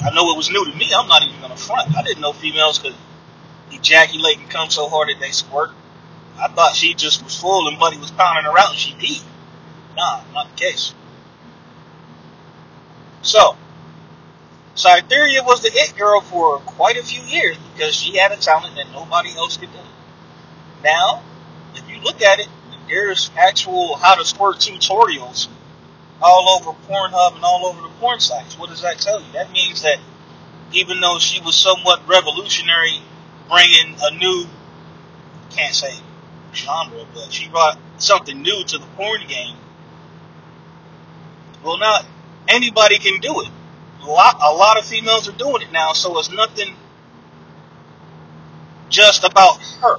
I 0.04 0.14
know 0.14 0.32
it 0.34 0.38
was 0.38 0.50
new 0.50 0.66
to 0.66 0.78
me. 0.78 0.92
I'm 0.96 1.08
not 1.08 1.24
even 1.24 1.40
going 1.40 1.52
to 1.52 1.58
front. 1.58 1.96
I 1.98 2.04
didn't 2.04 2.22
know 2.22 2.34
females 2.34 2.80
could 2.80 2.96
ejaculate 3.72 4.38
and 4.38 4.50
come 4.50 4.70
so 4.70 4.90
hard 4.90 5.10
that 5.10 5.20
they 5.20 5.32
squirt. 5.32 5.72
I 6.40 6.48
thought 6.50 6.76
she 6.76 6.94
just 6.94 7.24
was 7.24 7.40
full 7.40 7.68
and 7.68 7.80
Buddy 7.80 7.98
was 7.98 8.12
pounding 8.12 8.46
her 8.46 8.58
out 8.58 8.72
and 8.72 8.78
she 8.78 8.94
peed. 8.94 9.24
Nah, 9.96 10.22
not 10.34 10.50
the 10.50 10.56
case. 10.56 10.94
So, 13.28 13.58
Cytherea 14.76 15.44
was 15.44 15.62
the 15.62 15.70
it 15.74 15.98
girl 15.98 16.22
for 16.22 16.60
quite 16.60 16.96
a 16.96 17.04
few 17.04 17.22
years 17.24 17.58
because 17.74 17.94
she 17.94 18.16
had 18.16 18.32
a 18.32 18.38
talent 18.38 18.78
that 18.78 18.90
nobody 18.94 19.36
else 19.36 19.58
could 19.58 19.70
do. 19.74 19.80
Now, 20.82 21.24
if 21.76 21.90
you 21.90 22.00
look 22.00 22.22
at 22.22 22.40
it, 22.40 22.48
there's 22.88 23.30
actual 23.36 23.98
how 23.98 24.16
to 24.16 24.24
squirt 24.24 24.60
tutorials 24.60 25.50
all 26.22 26.58
over 26.58 26.72
Pornhub 26.88 27.36
and 27.36 27.44
all 27.44 27.66
over 27.66 27.82
the 27.82 27.94
porn 28.00 28.22
sites. 28.22 28.58
What 28.58 28.70
does 28.70 28.82
that 28.84 29.00
tell 29.00 29.20
you? 29.20 29.34
That 29.34 29.52
means 29.52 29.82
that 29.82 30.00
even 30.72 31.02
though 31.02 31.20
she 31.20 31.42
was 31.42 31.58
somewhat 31.58 32.08
revolutionary, 32.08 33.02
bringing 33.50 33.98
a 34.02 34.16
new, 34.16 34.46
can't 35.50 35.76
say 35.76 35.94
genre, 36.54 37.06
but 37.14 37.34
she 37.34 37.50
brought 37.50 37.78
something 37.98 38.42
new 38.42 38.64
to 38.64 38.78
the 38.78 38.86
porn 38.96 39.28
game. 39.28 39.58
Well, 41.62 41.78
now 41.78 42.00
anybody 42.48 42.98
can 42.98 43.20
do 43.20 43.42
it. 43.42 43.50
A 44.04 44.06
lot, 44.06 44.38
a 44.42 44.54
lot 44.54 44.78
of 44.78 44.86
females 44.86 45.28
are 45.28 45.38
doing 45.38 45.62
it 45.62 45.72
now, 45.72 45.94
so 45.94 46.18
it's 46.20 46.32
nothing 46.32 46.76
just 48.90 49.24
about 49.24 49.62
her. 49.82 49.98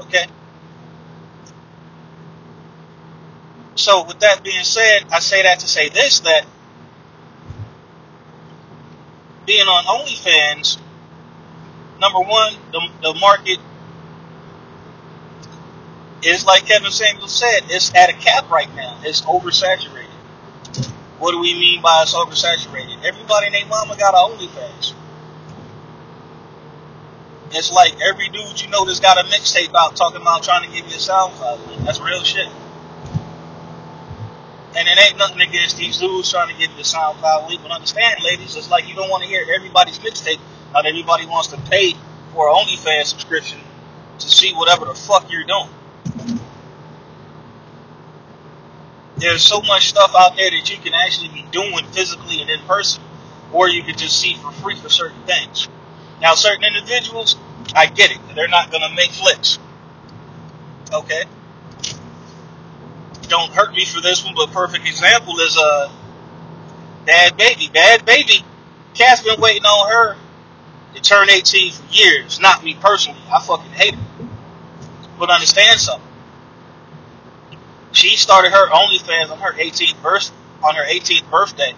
Okay? 0.00 0.26
So, 3.76 4.04
with 4.04 4.18
that 4.20 4.42
being 4.42 4.64
said, 4.64 5.04
I 5.12 5.20
say 5.20 5.42
that 5.42 5.60
to 5.60 5.68
say 5.68 5.88
this 5.88 6.20
that 6.20 6.44
being 9.46 9.66
on 9.66 9.84
OnlyFans, 9.84 10.78
number 12.00 12.18
one, 12.20 12.54
the, 12.72 12.80
the 13.02 13.14
market 13.20 13.58
is 16.22 16.44
like 16.44 16.66
Kevin 16.66 16.90
Samuels 16.90 17.32
said, 17.32 17.70
it's 17.70 17.94
at 17.94 18.10
a 18.10 18.14
cap 18.14 18.50
right 18.50 18.72
now. 18.74 19.00
It's 19.04 19.22
oversaturated. 19.22 20.07
What 21.18 21.32
do 21.32 21.40
we 21.40 21.52
mean 21.54 21.82
by 21.82 22.02
it's 22.02 22.14
oversaturated? 22.14 23.04
Everybody 23.04 23.50
named 23.50 23.68
Mama 23.68 23.96
got 23.96 24.14
an 24.14 24.38
OnlyFans. 24.38 24.94
It's 27.50 27.72
like 27.72 27.94
every 28.00 28.28
dude 28.28 28.60
you 28.60 28.68
know 28.68 28.84
that's 28.84 29.00
got 29.00 29.18
a 29.18 29.24
mixtape 29.28 29.74
out 29.74 29.96
talking 29.96 30.20
about 30.20 30.44
trying 30.44 30.68
to 30.68 30.74
give 30.74 30.86
you 30.86 30.94
a 30.94 30.98
SoundCloud. 30.98 31.84
That's 31.84 32.00
real 32.00 32.22
shit. 32.22 32.48
And 34.76 34.86
it 34.86 34.98
ain't 34.98 35.18
nothing 35.18 35.40
against 35.40 35.76
these 35.76 35.98
dudes 35.98 36.30
trying 36.30 36.54
to 36.54 36.60
give 36.60 36.70
you 36.72 36.78
a 36.78 36.82
SoundCloud 36.82 37.48
link. 37.48 37.62
But 37.62 37.72
understand, 37.72 38.22
ladies, 38.22 38.54
it's 38.54 38.70
like 38.70 38.86
you 38.86 38.94
don't 38.94 39.10
want 39.10 39.24
to 39.24 39.28
hear 39.28 39.44
everybody's 39.56 39.98
mixtape. 39.98 40.38
Not 40.72 40.86
everybody 40.86 41.26
wants 41.26 41.48
to 41.48 41.56
pay 41.62 41.94
for 42.32 42.48
an 42.48 42.54
OnlyFans 42.54 43.06
subscription 43.06 43.58
to 44.20 44.28
see 44.28 44.52
whatever 44.52 44.84
the 44.84 44.94
fuck 44.94 45.32
you're 45.32 45.44
doing. 45.44 45.70
There's 49.18 49.42
so 49.42 49.60
much 49.62 49.88
stuff 49.88 50.12
out 50.16 50.36
there 50.36 50.50
that 50.50 50.70
you 50.70 50.76
can 50.76 50.94
actually 50.94 51.28
be 51.28 51.44
doing 51.50 51.84
physically 51.86 52.40
and 52.40 52.48
in 52.48 52.60
person, 52.60 53.02
or 53.52 53.68
you 53.68 53.82
could 53.82 53.98
just 53.98 54.20
see 54.20 54.34
for 54.34 54.52
free 54.52 54.76
for 54.76 54.88
certain 54.88 55.22
things. 55.24 55.68
Now, 56.20 56.34
certain 56.34 56.64
individuals, 56.64 57.36
I 57.74 57.86
get 57.86 58.12
it. 58.12 58.18
They're 58.34 58.48
not 58.48 58.70
going 58.70 58.88
to 58.88 58.94
make 58.94 59.10
flicks. 59.10 59.58
Okay? 60.92 61.24
Don't 63.22 63.52
hurt 63.52 63.72
me 63.72 63.84
for 63.84 64.00
this 64.00 64.24
one, 64.24 64.34
but 64.36 64.52
perfect 64.52 64.86
example 64.86 65.38
is 65.40 65.56
uh, 65.56 65.90
Bhad 67.04 67.32
Bhabie. 67.32 67.72
Bhad 67.72 68.00
Bhabie, 68.00 68.44
Cat's 68.94 69.22
been 69.22 69.40
waiting 69.40 69.64
on 69.64 69.90
her 69.90 70.16
to 70.94 71.02
turn 71.02 71.28
18 71.28 71.72
for 71.72 71.92
years. 71.92 72.40
Not 72.40 72.62
me 72.62 72.74
personally. 72.74 73.20
I 73.32 73.40
fucking 73.40 73.72
hate 73.72 73.94
her. 73.94 74.28
But 75.18 75.30
understand 75.30 75.80
something 75.80 76.07
she 77.92 78.16
started 78.16 78.52
her 78.52 78.68
OnlyFans 78.68 79.30
on 79.30 79.38
her 79.38 79.52
18th 79.52 80.02
birth 80.02 80.30
on 80.62 80.74
her 80.74 80.84
18th 80.84 81.30
birthday. 81.30 81.72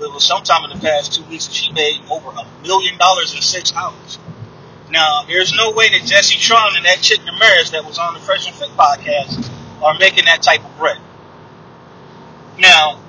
It 0.00 0.12
was 0.12 0.24
sometime 0.24 0.70
in 0.70 0.76
the 0.76 0.82
past 0.82 1.14
two 1.14 1.24
weeks, 1.24 1.46
and 1.46 1.54
she 1.54 1.72
made 1.72 2.02
over 2.10 2.28
a 2.28 2.46
million 2.62 2.98
dollars 2.98 3.34
in 3.34 3.40
six 3.40 3.72
hours. 3.74 4.18
Now, 4.90 5.24
there's 5.26 5.54
no 5.54 5.72
way 5.72 5.88
that 5.90 6.06
Jesse 6.06 6.38
Tron 6.38 6.76
and 6.76 6.84
that 6.84 7.00
chick 7.00 7.20
Damaris 7.24 7.70
that 7.70 7.84
was 7.84 7.98
on 7.98 8.14
the 8.14 8.20
Fresh 8.20 8.46
and 8.46 8.54
Fit 8.54 8.68
podcast 8.70 9.50
are 9.82 9.98
making 9.98 10.26
that 10.26 10.42
type 10.42 10.64
of 10.64 10.76
bread. 10.78 10.98
Now, 12.58 13.00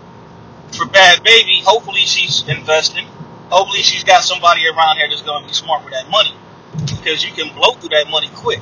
for 0.71 0.85
Bhad 0.85 1.23
Bhabie, 1.25 1.63
hopefully 1.63 2.01
she's 2.01 2.47
investing. 2.47 3.05
Hopefully 3.49 3.81
she's 3.81 4.03
got 4.03 4.23
somebody 4.23 4.67
around 4.67 4.97
here 4.97 5.07
that's 5.09 5.21
going 5.21 5.43
to 5.43 5.47
be 5.47 5.53
smart 5.53 5.83
with 5.83 5.93
that 5.93 6.09
money. 6.09 6.33
Because 6.77 7.23
you 7.23 7.31
can 7.31 7.53
blow 7.53 7.73
through 7.73 7.89
that 7.89 8.07
money 8.09 8.29
quick. 8.33 8.59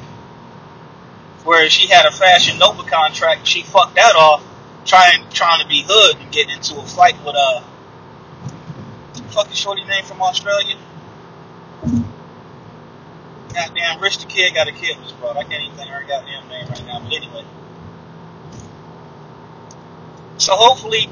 Whereas 1.45 1.71
she 1.71 1.87
had 1.87 2.07
a 2.07 2.11
Fashion 2.11 2.57
Nova 2.57 2.81
contract, 2.83 3.45
she 3.45 3.61
fucked 3.61 3.95
that 3.95 4.15
off, 4.15 4.43
trying 4.83 5.29
trying 5.29 5.61
to 5.61 5.67
be 5.67 5.85
hood 5.87 6.17
and 6.19 6.31
get 6.31 6.49
into 6.49 6.75
a 6.75 6.83
fight 6.83 7.15
with 7.23 7.35
a 7.35 7.37
uh, 7.37 7.63
fucking 9.29 9.53
shorty 9.53 9.83
name 9.83 10.03
from 10.05 10.23
Australia. 10.23 10.75
Goddamn, 13.53 14.01
Rich 14.01 14.17
the 14.17 14.25
Kid 14.25 14.55
got 14.55 14.67
a 14.67 14.71
kid 14.71 14.99
was 14.99 15.11
brought. 15.13 15.37
I 15.37 15.43
can't 15.43 15.63
even 15.63 15.77
think 15.77 15.87
of 15.87 15.93
her 15.93 16.03
goddamn 16.07 16.49
name 16.49 16.67
right 16.67 16.85
now. 16.87 16.99
But 16.99 17.13
anyway. 17.13 17.45
So 20.39 20.55
hopefully, 20.55 21.09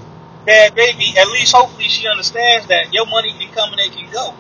Bhad 0.48 0.72
Bhabie. 0.72 1.16
at 1.16 1.28
least 1.28 1.54
hopefully 1.56 1.86
she 1.86 2.08
understands 2.08 2.68
that 2.68 2.92
your 2.92 3.06
money 3.06 3.32
can 3.38 3.54
come 3.54 3.72
and 3.72 3.80
it 3.80 3.92
can 3.92 4.12
go. 4.12 4.34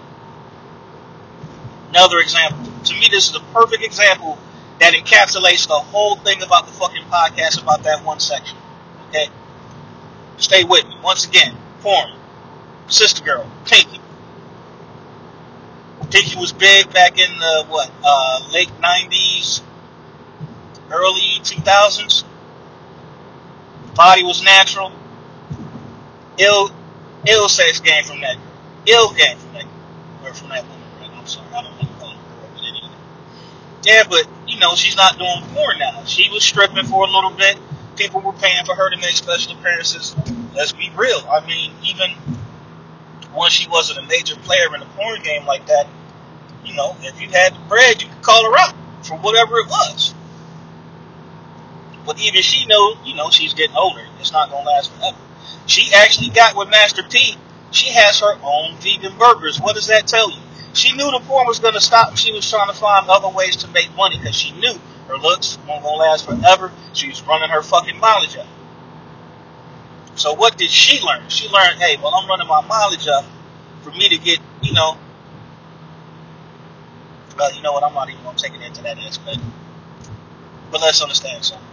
Another 1.89 2.17
example. 2.17 2.65
To 2.85 2.93
me, 2.95 3.07
this 3.11 3.29
is 3.29 3.35
a 3.35 3.39
perfect 3.53 3.83
example 3.83 4.39
that 4.79 4.93
encapsulates 4.93 5.67
the 5.67 5.73
whole 5.73 6.15
thing 6.17 6.41
about 6.41 6.65
the 6.65 6.73
fucking 6.73 7.03
podcast 7.05 7.61
about 7.61 7.83
that 7.83 8.03
one 8.03 8.19
section. 8.19 8.57
Okay? 9.09 9.27
Stay 10.37 10.63
with 10.63 10.85
me. 10.87 10.97
Once 11.03 11.25
again, 11.25 11.55
porn. 11.81 12.09
Sister 12.87 13.23
girl, 13.23 13.49
Pinky. 13.65 13.99
Pinky 16.11 16.35
was 16.37 16.51
big 16.51 16.91
back 16.93 17.17
in 17.17 17.39
the, 17.39 17.65
what, 17.69 17.91
uh, 18.03 18.49
late 18.51 18.69
90s, 18.81 19.61
early 20.91 21.39
2000s. 21.41 22.23
Body 23.95 24.23
was 24.23 24.43
natural. 24.43 24.91
Ill, 26.37 26.69
ill 27.27 27.47
sex 27.47 27.79
game 27.79 28.03
from 28.03 28.21
that. 28.21 28.37
Ill 28.85 29.13
game 29.13 29.37
from 29.37 29.53
that, 29.53 29.65
or 30.23 30.33
from 30.33 30.49
that 30.49 30.63
woman. 30.67 30.83
I'm 31.15 31.27
sorry, 31.27 31.47
I 31.55 31.61
don't 31.61 31.71
want 31.77 31.87
to 31.87 31.95
call 31.95 32.09
her 32.09 32.15
girl, 32.15 32.49
but 32.53 32.63
anyway. 32.63 32.95
Yeah, 33.83 34.03
but 34.09 34.27
you 34.53 34.59
know, 34.59 34.75
she's 34.75 34.95
not 34.95 35.17
doing 35.17 35.41
porn 35.53 35.79
now. 35.79 36.03
She 36.05 36.29
was 36.29 36.43
stripping 36.43 36.85
for 36.85 37.05
a 37.05 37.09
little 37.09 37.31
bit. 37.31 37.57
People 37.95 38.21
were 38.21 38.33
paying 38.33 38.65
for 38.65 38.75
her 38.75 38.91
to 38.91 38.97
make 38.97 39.13
special 39.13 39.57
appearances. 39.57 40.15
Let's 40.53 40.71
be 40.71 40.91
real. 40.95 41.27
I 41.29 41.45
mean, 41.45 41.71
even 41.83 42.11
when 43.33 43.49
she 43.49 43.67
wasn't 43.67 43.97
a 43.99 44.07
major 44.07 44.35
player 44.35 44.73
in 44.75 44.79
the 44.81 44.85
porn 44.85 45.23
game 45.23 45.45
like 45.45 45.65
that, 45.67 45.87
you 46.63 46.75
know, 46.75 46.95
if 47.01 47.19
you 47.19 47.29
had 47.29 47.55
the 47.55 47.59
bread, 47.67 48.01
you 48.01 48.07
could 48.07 48.21
call 48.21 48.51
her 48.51 48.57
up 48.59 48.75
for 49.01 49.17
whatever 49.17 49.57
it 49.57 49.67
was. 49.67 50.13
But 52.05 52.19
even 52.19 52.41
she 52.43 52.67
knows, 52.67 52.97
you 53.05 53.15
know, 53.15 53.31
she's 53.31 53.55
getting 53.55 53.75
older. 53.75 54.05
It's 54.19 54.31
not 54.31 54.51
going 54.51 54.63
to 54.63 54.69
last 54.69 54.91
forever. 54.93 55.17
She 55.65 55.93
actually 55.93 56.29
got 56.29 56.55
with 56.55 56.69
Master 56.69 57.01
P. 57.09 57.35
She 57.71 57.89
has 57.89 58.19
her 58.19 58.35
own 58.43 58.75
vegan 58.77 59.17
burgers. 59.17 59.59
What 59.59 59.75
does 59.75 59.87
that 59.87 60.05
tell 60.05 60.29
you? 60.29 60.37
She 60.73 60.91
knew 60.93 61.11
the 61.11 61.21
porn 61.25 61.47
was 61.47 61.59
going 61.59 61.75
to 61.75 61.81
stop. 61.81 62.17
She 62.17 62.31
was 62.31 62.49
trying 62.49 62.67
to 62.67 62.73
find 62.73 63.07
other 63.09 63.29
ways 63.29 63.57
to 63.57 63.67
make 63.69 63.95
money 63.95 64.17
because 64.17 64.35
she 64.35 64.51
knew 64.59 64.73
her 65.07 65.17
looks 65.17 65.57
going 65.67 65.81
to 65.81 65.87
last 65.87 66.25
forever. 66.25 66.71
She 66.93 67.07
was 67.07 67.21
running 67.27 67.49
her 67.49 67.61
fucking 67.61 67.99
mileage 67.99 68.37
up. 68.37 68.47
So 70.15 70.33
what 70.33 70.57
did 70.57 70.69
she 70.69 70.99
learn? 71.03 71.29
She 71.29 71.47
learned, 71.49 71.79
hey, 71.79 71.97
well, 71.97 72.13
I'm 72.15 72.27
running 72.27 72.47
my 72.47 72.61
mileage 72.61 73.07
up 73.07 73.25
for 73.81 73.91
me 73.91 74.09
to 74.09 74.17
get, 74.17 74.39
you 74.61 74.73
know, 74.73 74.97
well, 77.37 77.53
you 77.53 77.61
know 77.61 77.73
what? 77.73 77.83
I'm 77.83 77.93
not 77.93 78.09
even 78.09 78.23
to 78.23 78.35
take 78.35 78.53
it 78.53 78.61
into 78.61 78.83
that 78.83 78.97
aspect. 78.99 79.39
But 80.71 80.81
let's 80.81 81.01
understand 81.01 81.43
something. 81.43 81.67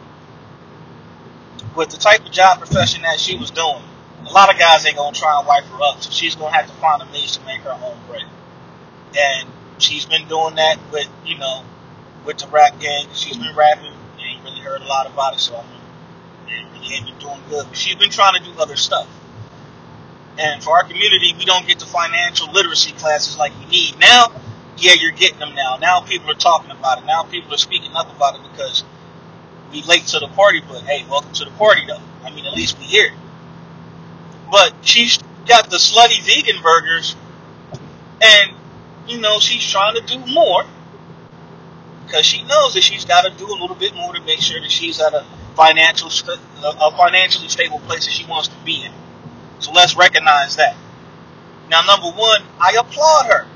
With 1.76 1.90
the 1.90 1.96
type 1.96 2.24
of 2.24 2.32
job 2.32 2.58
profession 2.58 3.02
that 3.02 3.20
she 3.20 3.36
was 3.36 3.50
doing, 3.50 3.82
a 4.26 4.32
lot 4.32 4.52
of 4.52 4.58
guys 4.58 4.84
ain't 4.86 4.96
to 4.96 5.20
try 5.20 5.38
and 5.38 5.46
wipe 5.46 5.64
her 5.64 5.82
up. 5.82 6.02
So 6.02 6.10
she's 6.10 6.34
to 6.36 6.48
have 6.48 6.66
to 6.66 6.72
find 6.74 7.02
a 7.02 7.06
means 7.06 7.36
to 7.36 7.44
make 7.44 7.60
her 7.60 7.72
own 7.72 7.98
bread. 8.08 8.24
And 9.18 9.48
she's 9.78 10.06
been 10.06 10.28
doing 10.28 10.56
that 10.56 10.78
with, 10.92 11.08
you 11.24 11.38
know, 11.38 11.64
with 12.24 12.38
the 12.38 12.48
rap 12.48 12.78
gang. 12.80 13.06
She's 13.14 13.36
been 13.36 13.54
rapping. 13.56 13.92
I 14.18 14.34
ain't 14.34 14.44
really 14.44 14.60
heard 14.60 14.80
a 14.80 14.86
lot 14.86 15.06
about 15.06 15.34
it, 15.34 15.40
so 15.40 15.56
I 15.56 15.62
mean, 15.62 15.80
really 16.72 16.94
ain't 16.94 17.06
been 17.06 17.18
doing 17.18 17.40
good. 17.48 17.66
But 17.68 17.76
she's 17.76 17.96
been 17.96 18.10
trying 18.10 18.42
to 18.42 18.44
do 18.44 18.58
other 18.60 18.76
stuff. 18.76 19.08
And 20.38 20.62
for 20.62 20.70
our 20.70 20.84
community, 20.84 21.34
we 21.36 21.44
don't 21.44 21.66
get 21.66 21.78
the 21.78 21.86
financial 21.86 22.50
literacy 22.52 22.92
classes 22.92 23.36
like 23.36 23.52
we 23.58 23.66
need. 23.66 23.98
Now, 23.98 24.32
yeah, 24.78 24.94
you're 24.94 25.12
getting 25.12 25.38
them 25.38 25.54
now. 25.54 25.76
Now 25.76 26.00
people 26.00 26.30
are 26.30 26.34
talking 26.34 26.70
about 26.70 27.02
it. 27.02 27.06
Now 27.06 27.24
people 27.24 27.52
are 27.52 27.58
speaking 27.58 27.92
up 27.94 28.14
about 28.14 28.36
it 28.36 28.42
because 28.50 28.84
we 29.72 29.82
late 29.82 30.06
to 30.08 30.18
the 30.18 30.28
party, 30.28 30.62
but 30.66 30.82
hey, 30.82 31.04
welcome 31.08 31.32
to 31.32 31.44
the 31.44 31.50
party 31.52 31.82
though. 31.86 32.00
I 32.24 32.30
mean, 32.30 32.46
at 32.46 32.54
least 32.54 32.78
we 32.78 32.84
here. 32.84 33.12
But 34.50 34.74
she's 34.82 35.18
got 35.46 35.70
the 35.70 35.76
slutty 35.76 36.22
vegan 36.22 36.62
burgers, 36.62 37.14
and 38.22 38.52
you 39.10 39.20
know 39.20 39.38
she's 39.40 39.66
trying 39.68 39.94
to 39.94 40.00
do 40.02 40.18
more 40.32 40.64
because 42.06 42.24
she 42.24 42.42
knows 42.44 42.74
that 42.74 42.82
she's 42.82 43.04
got 43.04 43.22
to 43.22 43.30
do 43.30 43.46
a 43.46 43.58
little 43.60 43.76
bit 43.76 43.94
more 43.94 44.12
to 44.12 44.20
make 44.22 44.40
sure 44.40 44.60
that 44.60 44.70
she's 44.70 45.00
at 45.00 45.14
a 45.14 45.24
financial 45.54 46.08
a 46.62 46.90
financially 46.96 47.48
stable 47.48 47.80
place 47.80 48.04
that 48.04 48.12
she 48.12 48.26
wants 48.26 48.48
to 48.48 48.56
be 48.64 48.84
in. 48.84 48.92
So 49.58 49.72
let's 49.72 49.96
recognize 49.96 50.56
that. 50.56 50.76
Now, 51.68 51.82
number 51.82 52.08
one, 52.08 52.42
I 52.58 52.76
applaud 52.78 53.26
her 53.26 53.46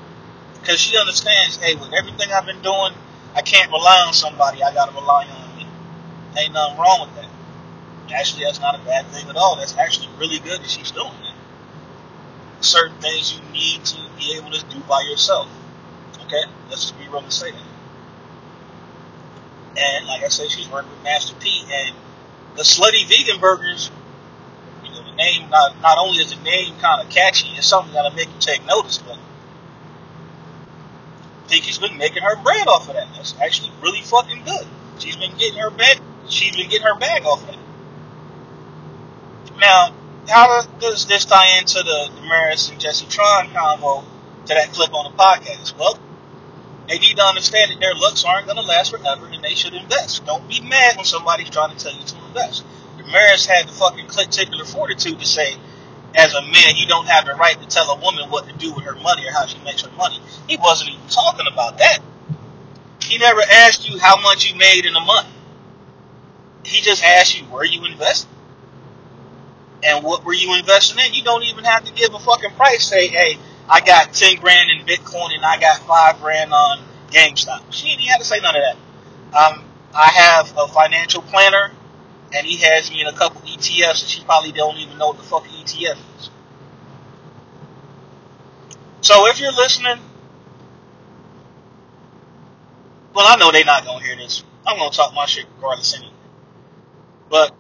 because 0.60 0.78
she 0.78 0.96
understands. 0.96 1.56
Hey, 1.56 1.74
with 1.74 1.92
everything 1.92 2.30
I've 2.32 2.46
been 2.46 2.62
doing, 2.62 2.92
I 3.34 3.42
can't 3.42 3.70
rely 3.70 4.04
on 4.06 4.12
somebody. 4.12 4.62
I 4.62 4.72
got 4.72 4.88
to 4.88 4.94
rely 4.94 5.26
on 5.26 5.56
me. 5.56 5.66
Ain't 6.38 6.52
nothing 6.52 6.78
wrong 6.78 7.08
with 7.08 7.16
that. 7.16 7.30
Actually, 8.14 8.44
that's 8.44 8.60
not 8.60 8.80
a 8.80 8.84
bad 8.84 9.06
thing 9.08 9.28
at 9.28 9.36
all. 9.36 9.56
That's 9.56 9.76
actually 9.76 10.08
really 10.18 10.38
good 10.38 10.60
that 10.60 10.70
she's 10.70 10.92
doing 10.92 11.10
that. 11.10 12.64
Certain 12.64 12.96
things 13.00 13.34
you 13.34 13.40
need 13.52 13.84
to 13.84 14.03
be 14.16 14.36
able 14.36 14.50
to 14.50 14.64
do 14.66 14.80
by 14.88 15.00
yourself. 15.10 15.48
Okay? 16.26 16.44
Let's 16.68 16.82
just 16.82 16.98
be 16.98 17.06
real 17.08 17.18
and 17.18 17.32
say 17.32 17.50
that. 17.50 17.60
And 19.76 20.06
like 20.06 20.22
I 20.22 20.28
said, 20.28 20.50
she's 20.50 20.68
working 20.68 20.90
with 20.90 21.02
Master 21.02 21.34
P. 21.40 21.64
And 21.70 21.96
the 22.56 22.62
slutty 22.62 23.08
vegan 23.08 23.40
burgers, 23.40 23.90
you 24.84 24.90
know, 24.90 25.02
the 25.02 25.16
name, 25.16 25.50
not, 25.50 25.80
not 25.80 25.98
only 25.98 26.18
is 26.18 26.30
the 26.34 26.42
name 26.42 26.74
kind 26.80 27.02
of 27.02 27.10
catchy, 27.12 27.48
it's 27.56 27.66
something 27.66 27.92
that'll 27.92 28.12
make 28.12 28.28
you 28.28 28.40
take 28.40 28.64
notice, 28.66 28.98
but 28.98 29.18
she's 31.48 31.78
been 31.78 31.98
making 31.98 32.22
her 32.22 32.40
bread 32.42 32.66
off 32.68 32.88
of 32.88 32.94
that. 32.94 33.08
That's 33.14 33.34
actually 33.40 33.72
really 33.82 34.00
fucking 34.02 34.44
good. 34.44 34.66
She's 34.98 35.16
been 35.16 35.36
getting 35.36 35.58
her 35.58 35.70
bag, 35.70 35.98
she's 36.28 36.54
been 36.54 36.68
getting 36.68 36.86
her 36.86 36.98
bag 36.98 37.24
off 37.24 37.40
of 37.42 37.48
that. 37.48 37.58
Now, 39.58 39.94
how 40.28 40.62
does 40.80 41.06
this 41.06 41.24
tie 41.24 41.58
into 41.58 41.82
the 41.82 42.10
Damaris 42.16 42.70
and 42.70 42.80
Jesse 42.80 43.06
Tron 43.06 43.50
combo 43.50 44.04
to 44.46 44.54
that 44.54 44.72
clip 44.72 44.92
on 44.94 45.10
the 45.10 45.16
podcast? 45.16 45.76
Well, 45.78 45.98
they 46.88 46.98
need 46.98 47.16
to 47.16 47.22
understand 47.22 47.72
that 47.72 47.80
their 47.80 47.94
looks 47.94 48.24
aren't 48.24 48.46
going 48.46 48.56
to 48.56 48.62
last 48.62 48.90
forever 48.90 49.26
and 49.26 49.42
they 49.42 49.54
should 49.54 49.74
invest. 49.74 50.24
Don't 50.26 50.46
be 50.48 50.60
mad 50.60 50.96
when 50.96 51.04
somebody's 51.04 51.50
trying 51.50 51.76
to 51.76 51.82
tell 51.82 51.94
you 51.94 52.04
to 52.04 52.16
invest. 52.26 52.64
Damaris 52.98 53.46
had 53.46 53.68
the 53.68 53.72
fucking 53.72 54.06
particular 54.06 54.64
fortitude 54.64 55.18
to 55.18 55.26
say, 55.26 55.56
as 56.14 56.32
a 56.32 56.42
man, 56.42 56.76
you 56.76 56.86
don't 56.86 57.06
have 57.06 57.24
the 57.26 57.34
right 57.34 57.60
to 57.60 57.66
tell 57.66 57.90
a 57.90 58.00
woman 58.00 58.30
what 58.30 58.46
to 58.46 58.52
do 58.54 58.72
with 58.72 58.84
her 58.84 58.94
money 58.94 59.26
or 59.26 59.32
how 59.32 59.46
she 59.46 59.58
makes 59.64 59.82
her 59.82 59.90
money. 59.92 60.20
He 60.48 60.56
wasn't 60.56 60.90
even 60.90 61.08
talking 61.08 61.46
about 61.52 61.78
that. 61.78 61.98
He 63.02 63.18
never 63.18 63.40
asked 63.40 63.88
you 63.88 63.98
how 63.98 64.20
much 64.22 64.50
you 64.50 64.56
made 64.56 64.86
in 64.86 64.94
a 64.94 65.00
month. 65.00 65.28
He 66.64 66.80
just 66.80 67.02
asked 67.02 67.38
you 67.38 67.44
where 67.46 67.64
you 67.64 67.84
invested. 67.84 68.28
And 69.82 70.04
what 70.04 70.24
were 70.24 70.32
you 70.32 70.56
investing 70.56 71.04
in? 71.04 71.14
You 71.14 71.24
don't 71.24 71.42
even 71.44 71.64
have 71.64 71.84
to 71.84 71.92
give 71.92 72.14
a 72.14 72.18
fucking 72.18 72.52
price. 72.52 72.84
Say, 72.84 73.08
hey, 73.08 73.38
I 73.68 73.80
got 73.80 74.12
10 74.12 74.36
grand 74.40 74.70
in 74.70 74.86
Bitcoin 74.86 75.34
and 75.34 75.44
I 75.44 75.58
got 75.58 75.78
5 75.78 76.20
grand 76.20 76.52
on 76.52 76.84
GameStop. 77.10 77.64
She 77.70 77.88
didn't 77.88 78.08
have 78.08 78.20
to 78.20 78.24
say 78.24 78.40
none 78.40 78.56
of 78.56 78.62
that. 78.62 78.76
Um, 79.36 79.64
I 79.94 80.06
have 80.06 80.52
a 80.56 80.68
financial 80.68 81.22
planner 81.22 81.72
and 82.34 82.46
he 82.46 82.56
has 82.58 82.90
me 82.90 83.00
in 83.00 83.06
a 83.06 83.12
couple 83.12 83.40
ETFs 83.42 84.02
and 84.02 84.08
she 84.10 84.22
probably 84.24 84.52
don't 84.52 84.76
even 84.78 84.98
know 84.98 85.08
what 85.08 85.18
the 85.18 85.22
fuck 85.22 85.44
ETF 85.44 85.98
is. 86.18 86.30
So 89.00 89.26
if 89.26 89.38
you're 89.38 89.52
listening, 89.52 89.98
well, 93.14 93.26
I 93.28 93.36
know 93.36 93.52
they're 93.52 93.64
not 93.64 93.84
gonna 93.84 94.04
hear 94.04 94.16
this. 94.16 94.42
I'm 94.66 94.78
gonna 94.78 94.90
talk 94.90 95.14
my 95.14 95.26
shit 95.26 95.46
regardless 95.56 95.94
anyway. 95.94 96.12
But 97.28 97.54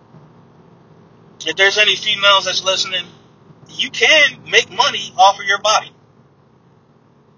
if 1.46 1.56
there's 1.56 1.78
any 1.78 1.96
females 1.96 2.46
that's 2.46 2.64
listening, 2.64 3.04
you 3.70 3.90
can 3.90 4.42
make 4.50 4.70
money 4.70 5.12
off 5.16 5.38
of 5.38 5.46
your 5.46 5.60
body. 5.60 5.90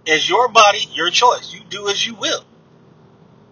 It's 0.04 0.28
your 0.28 0.48
body, 0.48 0.86
your 0.92 1.10
choice. 1.10 1.52
You 1.52 1.60
do 1.68 1.88
as 1.88 2.06
you 2.06 2.14
will. 2.14 2.44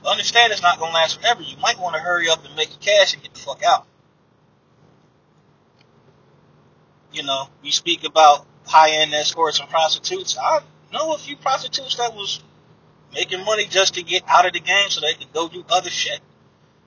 Understand 0.05 0.53
it's 0.53 0.63
not 0.63 0.79
gonna 0.79 0.93
last 0.93 1.21
forever. 1.21 1.43
You 1.43 1.57
might 1.57 1.79
want 1.79 1.97
to 1.97 2.01
hurry 2.01 2.29
up 2.29 2.45
and 2.45 2.55
make 2.55 2.69
your 2.71 2.79
cash 2.79 3.15
and 3.15 3.23
get 3.23 3.35
the 3.35 3.41
fuck 3.41 3.63
out. 3.65 3.87
You 7.13 7.23
know, 7.23 7.49
we 7.63 7.71
speak 7.71 8.05
about 8.05 8.47
high 8.67 8.91
end 8.91 9.15
escorts 9.15 9.61
and 9.61 9.69
prostitutes. 9.69 10.37
I 10.37 10.61
know 10.93 11.15
a 11.15 11.19
few 11.19 11.37
prostitutes 11.37 11.97
that 11.97 12.15
was 12.15 12.43
making 13.13 13.45
money 13.45 13.67
just 13.67 13.95
to 13.95 14.03
get 14.03 14.23
out 14.29 14.47
of 14.47 14.53
the 14.53 14.61
game 14.61 14.91
so 14.91 15.01
they 15.01 15.15
could 15.15 15.33
go 15.33 15.49
do 15.49 15.65
other 15.71 15.91
shit. 15.91 16.21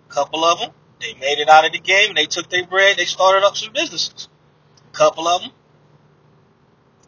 A 0.10 0.14
couple 0.14 0.46
of 0.46 0.60
them, 0.60 0.72
they 1.00 1.14
made 1.16 1.40
it 1.40 1.50
out 1.50 1.66
of 1.66 1.72
the 1.72 1.80
game. 1.80 2.10
And 2.10 2.18
they 2.18 2.26
took 2.26 2.50
their 2.50 2.66
bread. 2.66 2.98
They 2.98 3.06
started 3.06 3.46
up 3.46 3.56
some 3.56 3.74
businesses. 3.74 4.28
A 4.94 4.98
couple 4.98 5.28
of 5.28 5.42
them 5.42 5.52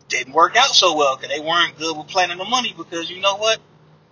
didn't 0.09 0.33
work 0.33 0.55
out 0.55 0.69
so 0.75 0.95
well 0.95 1.15
because 1.15 1.35
they 1.35 1.39
weren't 1.39 1.77
good 1.77 1.95
with 1.95 2.07
planning 2.07 2.37
the 2.37 2.45
money 2.45 2.73
because 2.75 3.09
you 3.09 3.21
know 3.21 3.35
what? 3.37 3.59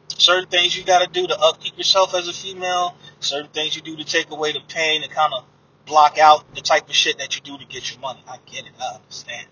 Certain 0.10 0.50
things 0.50 0.76
you 0.78 0.84
got 0.84 1.00
to 1.00 1.08
do 1.08 1.28
to 1.28 1.40
upkeep 1.40 1.78
yourself 1.78 2.14
as 2.14 2.28
a 2.28 2.34
female. 2.34 2.96
Certain 3.20 3.50
things 3.52 3.76
you 3.76 3.82
do 3.82 3.98
to 3.98 4.04
take 4.04 4.32
away 4.32 4.54
the 4.54 4.62
pain 4.68 5.04
and 5.04 5.12
kind 5.12 5.34
of 5.34 5.44
block 5.86 6.18
out 6.18 6.54
the 6.56 6.62
type 6.62 6.88
of 6.88 6.96
shit 6.96 7.18
that 7.18 7.36
you 7.36 7.42
do 7.42 7.58
to 7.58 7.66
get 7.66 7.92
your 7.92 8.00
money. 8.00 8.20
I 8.28 8.38
get 8.46 8.66
it. 8.66 8.72
I 8.80 8.96
understand. 8.96 9.48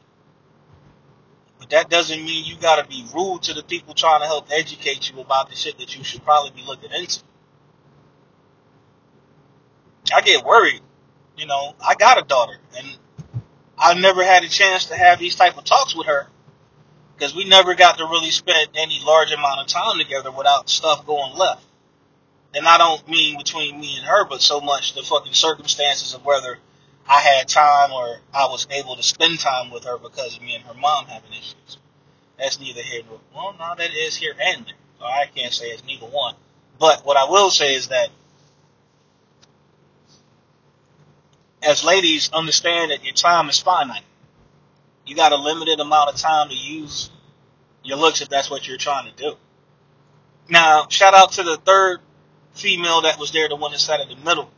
But 1.60 1.70
that 1.70 1.90
doesn't 1.90 2.24
mean 2.24 2.46
you 2.46 2.56
gotta 2.58 2.88
be 2.88 3.06
rude 3.14 3.44
to 3.44 3.54
the 3.54 3.64
people 3.64 3.94
trying 3.94 4.22
to 4.22 4.28
help 4.28 4.48
educate 4.52 5.10
you 5.10 5.20
about 5.20 5.50
the 5.50 5.56
shit 5.56 5.78
that 5.80 5.96
you 5.98 6.04
should 6.04 6.24
probably 6.24 6.52
be 6.52 6.64
looking 6.66 6.92
into. 6.92 7.22
I 10.13 10.22
get 10.22 10.46
worried. 10.46 10.82
You 11.38 11.46
know, 11.46 11.76
I 11.86 11.96
got 11.96 12.18
a 12.18 12.24
daughter 12.24 12.58
and 12.78 12.98
I 13.78 13.94
never 13.94 14.24
had 14.24 14.44
a 14.44 14.50
chance 14.50 14.86
to 14.86 14.96
have 14.96 15.20
these 15.20 15.36
type 15.36 15.58
of 15.58 15.65
talks 15.65 15.96
with 15.96 16.08
her 16.08 16.28
because 17.15 17.36
we 17.36 17.46
never 17.46 17.76
got 17.76 17.98
to 17.98 18.06
really 18.06 18.32
spend 18.32 18.70
any 18.76 19.02
large 19.04 19.32
amount 19.32 19.62
of 19.62 19.68
time 19.68 19.98
together 19.98 20.32
without 20.32 20.70
stuff 20.70 21.06
going 21.06 21.36
left. 21.38 21.63
And 22.54 22.65
I 22.65 22.78
don't 22.78 23.08
mean 23.10 23.38
between 23.38 23.80
me 23.80 23.98
and 23.98 24.06
her, 24.06 24.26
but 24.26 24.41
so 24.41 24.62
much 24.62 24.96
the 24.96 25.04
fucking 25.04 25.34
circumstances 25.34 26.13
of 26.13 26.24
whether 26.24 26.58
I 27.08 27.20
had 27.20 27.48
time 27.48 27.91
or 27.91 28.20
I 28.34 28.46
was 28.46 28.65
able 28.72 28.96
to 28.96 29.04
spend 29.04 29.39
time 29.39 29.72
with 29.72 29.84
her 29.84 29.98
because 29.98 30.38
of 30.38 30.44
me 30.44 30.56
and 30.56 30.63
her 30.63 30.74
mom 30.74 31.06
having 31.06 31.32
issues. 31.32 31.78
That's 32.38 32.60
neither 32.60 32.82
here 32.82 33.02
nor 33.08 33.20
well, 33.34 33.56
no, 33.60 33.76
that 33.78 33.94
is 33.94 34.15
here 34.15 34.34
and 34.41 34.65
there. 34.65 34.74
So 35.00 35.06
I 35.06 35.26
can't 35.36 35.54
say 35.54 35.68
it's 35.68 35.84
neither 35.84 36.06
one. 36.06 36.36
But 36.80 37.06
what 37.06 37.18
I 37.18 37.30
will 37.30 37.50
say 37.50 37.76
is 37.76 37.89
that 37.89 38.10
as 41.65 41.84
ladies, 41.84 42.30
understand 42.32 42.91
that 42.91 43.04
your 43.04 43.13
time 43.13 43.49
is 43.49 43.60
finite. 43.60 44.04
You 45.06 45.15
got 45.15 45.32
a 45.32 45.36
limited 45.36 45.80
amount 45.80 46.10
of 46.10 46.15
time 46.15 46.49
to 46.49 46.56
use 46.56 47.10
your 47.84 47.97
looks 47.97 48.21
if 48.21 48.30
that's 48.30 48.49
what 48.49 48.67
you're 48.67 48.78
trying 48.78 49.12
to 49.12 49.15
do. 49.15 49.36
Now, 50.47 50.88
shout 50.89 51.13
out 51.13 51.34
to 51.34 51.43
the 51.43 51.58
third 51.58 51.99
female 52.54 53.01
that 53.01 53.19
was 53.19 53.32
there, 53.32 53.49
the 53.49 53.56
one 53.56 53.71
that 53.71 53.80
sat 53.80 53.99
in 53.99 54.10
the 54.10 54.23
middle. 54.23 54.49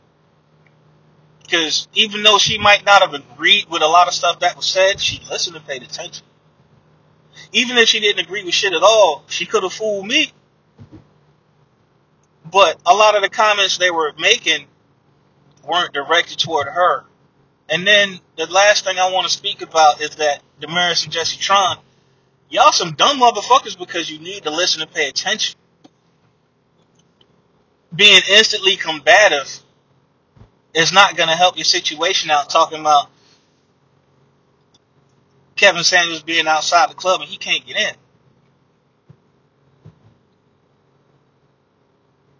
Because 1.42 1.88
even 1.94 2.22
though 2.22 2.38
she 2.38 2.58
might 2.58 2.84
not 2.84 3.00
have 3.00 3.14
agreed 3.14 3.70
with 3.70 3.80
a 3.80 3.86
lot 3.86 4.06
of 4.06 4.14
stuff 4.14 4.40
that 4.40 4.54
was 4.54 4.66
said, 4.66 5.00
she 5.00 5.20
listened 5.30 5.56
and 5.56 5.66
paid 5.66 5.82
attention. 5.82 6.24
Even 7.52 7.78
if 7.78 7.88
she 7.88 8.00
didn't 8.00 8.24
agree 8.24 8.44
with 8.44 8.52
shit 8.52 8.74
at 8.74 8.82
all, 8.82 9.24
she 9.28 9.46
could 9.46 9.62
have 9.62 9.72
fooled 9.72 10.06
me. 10.06 10.30
But 12.44 12.78
a 12.84 12.94
lot 12.94 13.16
of 13.16 13.22
the 13.22 13.30
comments 13.30 13.78
they 13.78 13.90
were 13.90 14.12
making 14.18 14.66
weren't 15.66 15.92
directed 15.92 16.38
toward 16.38 16.66
her. 16.66 17.04
And 17.68 17.86
then 17.86 18.20
the 18.36 18.46
last 18.46 18.84
thing 18.84 18.98
I 18.98 19.10
want 19.10 19.26
to 19.26 19.32
speak 19.32 19.62
about 19.62 20.00
is 20.00 20.16
that 20.16 20.40
Damaris 20.60 21.04
and 21.04 21.12
Jesse 21.12 21.38
Tron, 21.38 21.78
y'all 22.48 22.72
some 22.72 22.92
dumb 22.94 23.20
motherfuckers 23.20 23.78
because 23.78 24.10
you 24.10 24.18
need 24.18 24.44
to 24.44 24.50
listen 24.50 24.82
and 24.82 24.92
pay 24.92 25.08
attention. 25.08 25.58
Being 27.94 28.20
instantly 28.30 28.76
combative 28.76 29.60
is 30.74 30.92
not 30.92 31.16
going 31.16 31.28
to 31.28 31.34
help 31.34 31.56
your 31.56 31.64
situation 31.64 32.30
out. 32.30 32.48
Talking 32.48 32.80
about 32.80 33.10
Kevin 35.56 35.84
Samuels 35.84 36.22
being 36.22 36.46
outside 36.46 36.90
the 36.90 36.94
club 36.94 37.20
and 37.20 37.28
he 37.28 37.36
can't 37.36 37.66
get 37.66 37.76
in. 37.76 37.94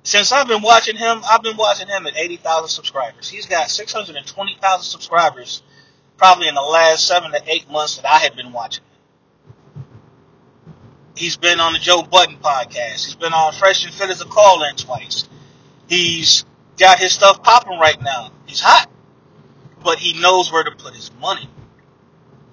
Since 0.09 0.33
I've 0.33 0.49
been 0.49 0.63
watching 0.63 0.97
him, 0.97 1.21
I've 1.31 1.43
been 1.43 1.59
watching 1.59 1.87
him 1.87 2.07
at 2.07 2.17
80,000 2.17 2.71
subscribers. 2.71 3.29
He's 3.29 3.45
got 3.45 3.69
620,000 3.71 4.83
subscribers 4.83 5.63
probably 6.17 6.49
in 6.49 6.55
the 6.55 6.63
last 6.63 7.07
seven 7.07 7.31
to 7.33 7.43
eight 7.47 7.71
months 7.71 7.97
that 7.97 8.07
I 8.07 8.17
had 8.17 8.35
been 8.35 8.51
watching 8.51 8.85
him. 8.85 9.85
He's 11.15 11.37
been 11.37 11.61
on 11.61 11.75
the 11.75 11.79
Joe 11.79 12.01
Budden 12.01 12.39
podcast. 12.39 13.05
He's 13.05 13.17
been 13.17 13.35
on 13.35 13.53
Fresh 13.53 13.85
and 13.85 13.93
Fit 13.93 14.09
as 14.09 14.23
a 14.23 14.25
call 14.25 14.63
in 14.63 14.77
twice. 14.77 15.29
He's 15.89 16.47
got 16.79 16.99
his 16.99 17.13
stuff 17.13 17.43
popping 17.43 17.79
right 17.79 18.01
now. 18.01 18.33
He's 18.47 18.61
hot, 18.61 18.91
but 19.85 19.99
he 19.99 20.19
knows 20.19 20.51
where 20.51 20.65
to 20.65 20.71
put 20.71 20.95
his 20.95 21.11
money. 21.21 21.51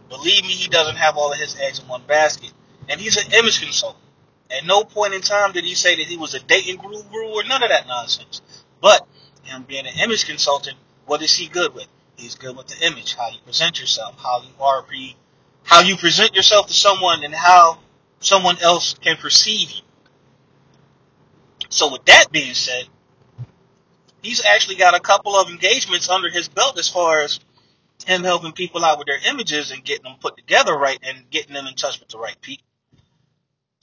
Believe 0.10 0.44
me, 0.44 0.50
he 0.50 0.68
doesn't 0.68 0.98
have 0.98 1.16
all 1.16 1.32
of 1.32 1.40
his 1.40 1.56
eggs 1.62 1.80
in 1.80 1.88
one 1.88 2.02
basket. 2.06 2.52
And 2.90 3.00
he's 3.00 3.16
an 3.16 3.32
image 3.32 3.62
consultant. 3.62 4.05
At 4.52 4.66
no 4.66 4.84
point 4.84 5.14
in 5.14 5.22
time 5.22 5.52
did 5.54 5.64
he 5.64 5.76
say 5.76 5.96
that 5.96 6.06
he 6.06 6.18
was 6.18 6.34
a 6.34 6.40
dating 6.40 6.78
guru 6.78 7.28
or 7.30 7.44
none 7.44 7.64
of 7.64 7.70
that 7.70 7.88
nonsense. 7.88 8.42
But 8.82 9.08
him 9.44 9.64
being 9.64 9.88
an 9.88 10.00
image 10.00 10.26
consultant, 10.26 10.78
what 11.06 11.22
is 11.22 11.36
he 11.36 11.48
good 11.48 11.74
with? 11.74 11.88
He's 12.18 12.36
good 12.36 12.56
with 12.56 12.68
the 12.68 12.86
image, 12.86 13.16
how 13.16 13.30
you 13.30 13.40
present 13.44 13.80
yourself, 13.80 14.16
how 14.22 14.42
you 14.42 14.64
are 14.64 14.84
pre, 14.84 15.16
how 15.64 15.82
you 15.82 15.98
present 15.98 16.36
yourself 16.36 16.68
to 16.68 16.74
someone, 16.74 17.24
and 17.24 17.34
how 17.34 17.80
someone 18.20 18.58
else 18.62 18.94
can 18.94 19.18
perceive 19.18 19.72
you. 19.72 19.82
So 21.70 21.92
with 21.92 22.06
that 22.06 22.32
being 22.32 22.54
said, 22.54 22.86
he's 24.22 24.44
actually 24.46 24.76
got 24.76 24.96
a 24.96 25.00
couple 25.00 25.36
of 25.36 25.50
engagements 25.50 26.10
under 26.10 26.30
his 26.30 26.48
belt 26.48 26.80
as 26.80 26.90
far 26.90 27.24
as 27.24 27.40
him 28.06 28.24
helping 28.24 28.52
people 28.52 28.84
out 28.86 28.98
with 28.98 29.08
their 29.08 29.20
images 29.30 29.72
and 29.72 29.84
getting 29.84 30.04
them 30.04 30.16
put 30.20 30.38
together 30.38 30.78
right 30.78 31.00
and 31.04 31.30
getting 31.30 31.54
them 31.54 31.68
in 31.68 31.76
touch 31.76 32.00
with 32.00 32.10
the 32.10 32.18
right 32.18 32.40
people. 32.42 32.66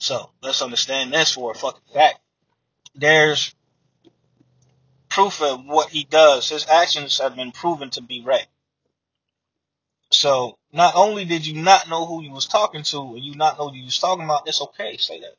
So 0.03 0.31
let's 0.41 0.61
understand 0.61 1.13
this 1.13 1.31
for 1.31 1.53
a 1.53 1.55
fucking 1.55 1.93
fact. 1.93 2.19
There's 2.93 3.55
proof 5.07 5.41
of 5.41 5.63
what 5.65 5.91
he 5.91 6.03
does. 6.03 6.49
His 6.49 6.67
actions 6.67 7.19
have 7.19 7.37
been 7.37 7.53
proven 7.53 7.89
to 7.91 8.01
be 8.01 8.21
right. 8.21 8.47
So 10.11 10.57
not 10.73 10.95
only 10.95 11.23
did 11.23 11.47
you 11.47 11.61
not 11.61 11.89
know 11.89 12.05
who 12.05 12.21
you 12.21 12.31
was 12.31 12.47
talking 12.47 12.83
to 12.83 12.99
and 13.15 13.23
you 13.23 13.35
not 13.35 13.57
know 13.57 13.69
who 13.69 13.77
you 13.77 13.85
was 13.85 13.97
talking 13.97 14.25
about, 14.25 14.45
it's 14.45 14.61
okay 14.61 14.97
say 14.97 15.21
that. 15.21 15.35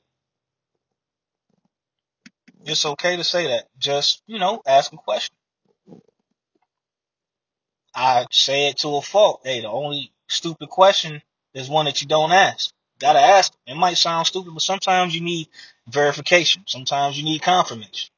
It's 2.64 2.87
okay 2.87 3.16
to 3.18 3.24
say 3.24 3.48
that. 3.48 3.68
Just, 3.79 4.22
you 4.27 4.38
know, 4.38 4.62
ask 4.66 4.90
a 4.94 4.96
question. 4.96 5.37
I 7.94 8.24
say 8.31 8.68
it 8.68 8.79
to 8.79 8.96
a 8.96 9.03
fault. 9.03 9.42
Hey, 9.44 9.61
the 9.61 9.68
only 9.68 10.11
stupid 10.27 10.70
question 10.70 11.20
is 11.53 11.68
one 11.68 11.85
that 11.85 12.00
you 12.00 12.09
don't 12.09 12.33
ask. 12.33 12.74
Gotta 12.98 13.20
ask. 13.20 13.52
It 13.66 13.76
might 13.76 13.98
sound 13.98 14.26
stupid, 14.26 14.52
but 14.54 14.62
sometimes 14.62 15.14
you 15.14 15.20
need 15.20 15.48
verification. 15.88 16.62
Sometimes 16.66 17.18
you 17.18 17.24
need 17.24 17.42
confirmation. 17.42 18.11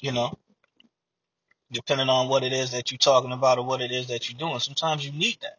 You 0.00 0.12
know, 0.12 0.38
depending 1.70 2.08
on 2.08 2.28
what 2.28 2.42
it 2.42 2.52
is 2.52 2.72
that 2.72 2.90
you're 2.90 2.98
talking 2.98 3.32
about 3.32 3.58
or 3.58 3.64
what 3.64 3.80
it 3.80 3.92
is 3.92 4.08
that 4.08 4.28
you're 4.28 4.38
doing. 4.38 4.58
Sometimes 4.58 5.04
you 5.04 5.12
need 5.12 5.38
that. 5.42 5.58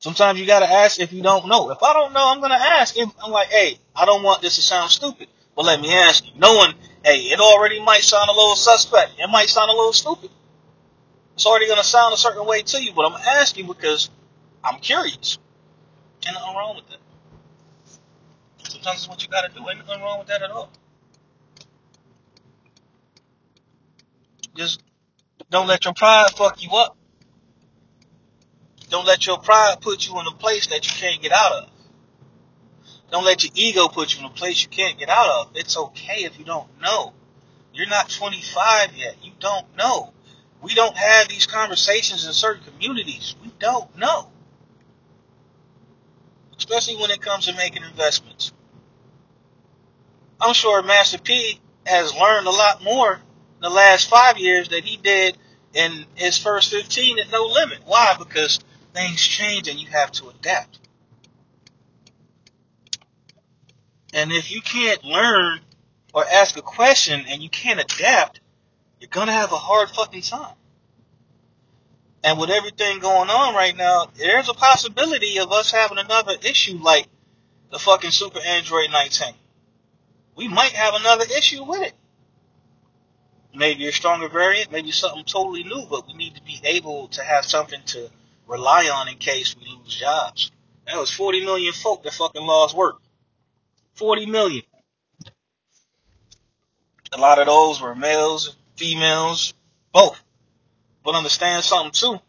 Sometimes 0.00 0.40
you 0.40 0.46
gotta 0.46 0.68
ask 0.68 0.98
if 1.00 1.12
you 1.12 1.22
don't 1.22 1.46
know. 1.46 1.70
If 1.70 1.82
I 1.82 1.92
don't 1.92 2.12
know, 2.12 2.28
I'm 2.28 2.40
gonna 2.40 2.54
ask. 2.54 2.96
If 2.98 3.08
I'm 3.22 3.30
like, 3.30 3.48
hey, 3.48 3.78
I 3.94 4.04
don't 4.04 4.24
want 4.24 4.42
this 4.42 4.56
to 4.56 4.62
sound 4.62 4.90
stupid, 4.90 5.28
but 5.54 5.64
let 5.64 5.80
me 5.80 5.94
ask 5.94 6.24
you. 6.26 6.32
Knowing, 6.36 6.74
hey, 7.04 7.18
it 7.20 7.38
already 7.38 7.80
might 7.80 8.02
sound 8.02 8.28
a 8.28 8.32
little 8.32 8.56
suspect. 8.56 9.12
It 9.18 9.28
might 9.28 9.48
sound 9.48 9.70
a 9.70 9.74
little 9.74 9.92
stupid. 9.92 10.30
It's 11.34 11.46
already 11.46 11.68
gonna 11.68 11.84
sound 11.84 12.14
a 12.14 12.16
certain 12.16 12.44
way 12.46 12.62
to 12.62 12.82
you, 12.82 12.92
but 12.92 13.06
I'm 13.06 13.20
asking 13.20 13.68
because 13.68 14.10
I'm 14.64 14.80
curious. 14.80 15.38
Ain't 16.26 16.34
nothing 16.34 16.56
wrong 16.56 16.76
with 16.76 16.88
that. 16.88 16.98
Sometimes 18.70 18.98
it's 18.98 19.08
what 19.08 19.22
you 19.22 19.28
gotta 19.28 19.52
do. 19.52 19.68
Ain't 19.68 19.78
nothing 19.78 20.02
wrong 20.02 20.18
with 20.20 20.28
that 20.28 20.42
at 20.42 20.50
all. 20.50 20.70
Just 24.56 24.82
don't 25.50 25.66
let 25.66 25.84
your 25.84 25.94
pride 25.94 26.30
fuck 26.36 26.62
you 26.62 26.70
up. 26.72 26.96
Don't 28.90 29.06
let 29.06 29.26
your 29.26 29.38
pride 29.38 29.76
put 29.80 30.06
you 30.06 30.18
in 30.20 30.26
a 30.26 30.32
place 30.32 30.66
that 30.68 30.86
you 30.86 30.92
can't 30.92 31.22
get 31.22 31.32
out 31.32 31.52
of. 31.52 31.70
Don't 33.10 33.24
let 33.24 33.44
your 33.44 33.52
ego 33.54 33.88
put 33.88 34.14
you 34.14 34.20
in 34.20 34.26
a 34.26 34.30
place 34.30 34.62
you 34.62 34.68
can't 34.68 34.98
get 34.98 35.10
out 35.10 35.28
of. 35.28 35.50
It's 35.54 35.76
okay 35.76 36.24
if 36.24 36.38
you 36.38 36.44
don't 36.44 36.68
know. 36.80 37.12
You're 37.74 37.88
not 37.88 38.08
25 38.08 38.96
yet. 38.96 39.16
You 39.22 39.32
don't 39.38 39.66
know. 39.76 40.12
We 40.62 40.74
don't 40.74 40.96
have 40.96 41.28
these 41.28 41.46
conversations 41.46 42.26
in 42.26 42.32
certain 42.32 42.64
communities. 42.64 43.34
We 43.42 43.50
don't 43.58 43.96
know. 43.98 44.31
Especially 46.62 46.94
when 46.94 47.10
it 47.10 47.20
comes 47.20 47.46
to 47.46 47.52
making 47.54 47.82
investments. 47.82 48.52
I'm 50.40 50.54
sure 50.54 50.80
Master 50.80 51.18
P 51.18 51.60
has 51.84 52.14
learned 52.14 52.46
a 52.46 52.50
lot 52.50 52.84
more 52.84 53.14
in 53.14 53.60
the 53.60 53.68
last 53.68 54.08
five 54.08 54.38
years 54.38 54.68
that 54.68 54.84
he 54.84 54.96
did 54.96 55.36
in 55.74 56.06
his 56.14 56.38
first 56.38 56.70
15 56.70 57.18
at 57.18 57.32
no 57.32 57.46
limit. 57.46 57.80
Why? 57.84 58.14
Because 58.16 58.60
things 58.94 59.20
change 59.20 59.66
and 59.66 59.76
you 59.76 59.88
have 59.88 60.12
to 60.12 60.28
adapt. 60.28 60.78
And 64.14 64.30
if 64.30 64.52
you 64.52 64.60
can't 64.60 65.02
learn 65.02 65.58
or 66.14 66.24
ask 66.24 66.56
a 66.56 66.62
question 66.62 67.24
and 67.28 67.42
you 67.42 67.48
can't 67.48 67.80
adapt, 67.80 68.38
you're 69.00 69.08
gonna 69.10 69.32
have 69.32 69.50
a 69.50 69.56
hard 69.56 69.90
fucking 69.90 70.22
time. 70.22 70.54
And 72.24 72.38
with 72.38 72.50
everything 72.50 73.00
going 73.00 73.30
on 73.30 73.54
right 73.54 73.76
now, 73.76 74.08
there's 74.14 74.48
a 74.48 74.54
possibility 74.54 75.38
of 75.38 75.50
us 75.50 75.72
having 75.72 75.98
another 75.98 76.34
issue 76.42 76.78
like 76.80 77.06
the 77.70 77.78
fucking 77.78 78.10
Super 78.10 78.38
Android 78.38 78.90
19. 78.92 79.34
We 80.36 80.48
might 80.48 80.72
have 80.72 80.94
another 80.94 81.24
issue 81.36 81.64
with 81.64 81.82
it. 81.82 81.94
Maybe 83.54 83.86
a 83.88 83.92
stronger 83.92 84.28
variant, 84.28 84.72
maybe 84.72 84.92
something 84.92 85.24
totally 85.24 85.64
new, 85.64 85.84
but 85.90 86.06
we 86.06 86.14
need 86.14 86.36
to 86.36 86.42
be 86.42 86.60
able 86.64 87.08
to 87.08 87.22
have 87.22 87.44
something 87.44 87.80
to 87.86 88.08
rely 88.46 88.88
on 88.88 89.08
in 89.08 89.16
case 89.16 89.54
we 89.56 89.66
lose 89.66 89.94
jobs. 89.94 90.50
That 90.86 90.96
was 90.96 91.10
40 91.10 91.44
million 91.44 91.72
folk 91.72 92.02
that 92.04 92.14
fucking 92.14 92.42
lost 92.42 92.74
work. 92.74 92.96
40 93.94 94.26
million. 94.26 94.62
A 97.12 97.18
lot 97.18 97.38
of 97.38 97.46
those 97.46 97.80
were 97.80 97.94
males, 97.94 98.56
females, 98.76 99.52
both. 99.92 100.22
But 101.04 101.14
understand 101.14 101.64
something 101.64 101.92
too. 101.92 102.20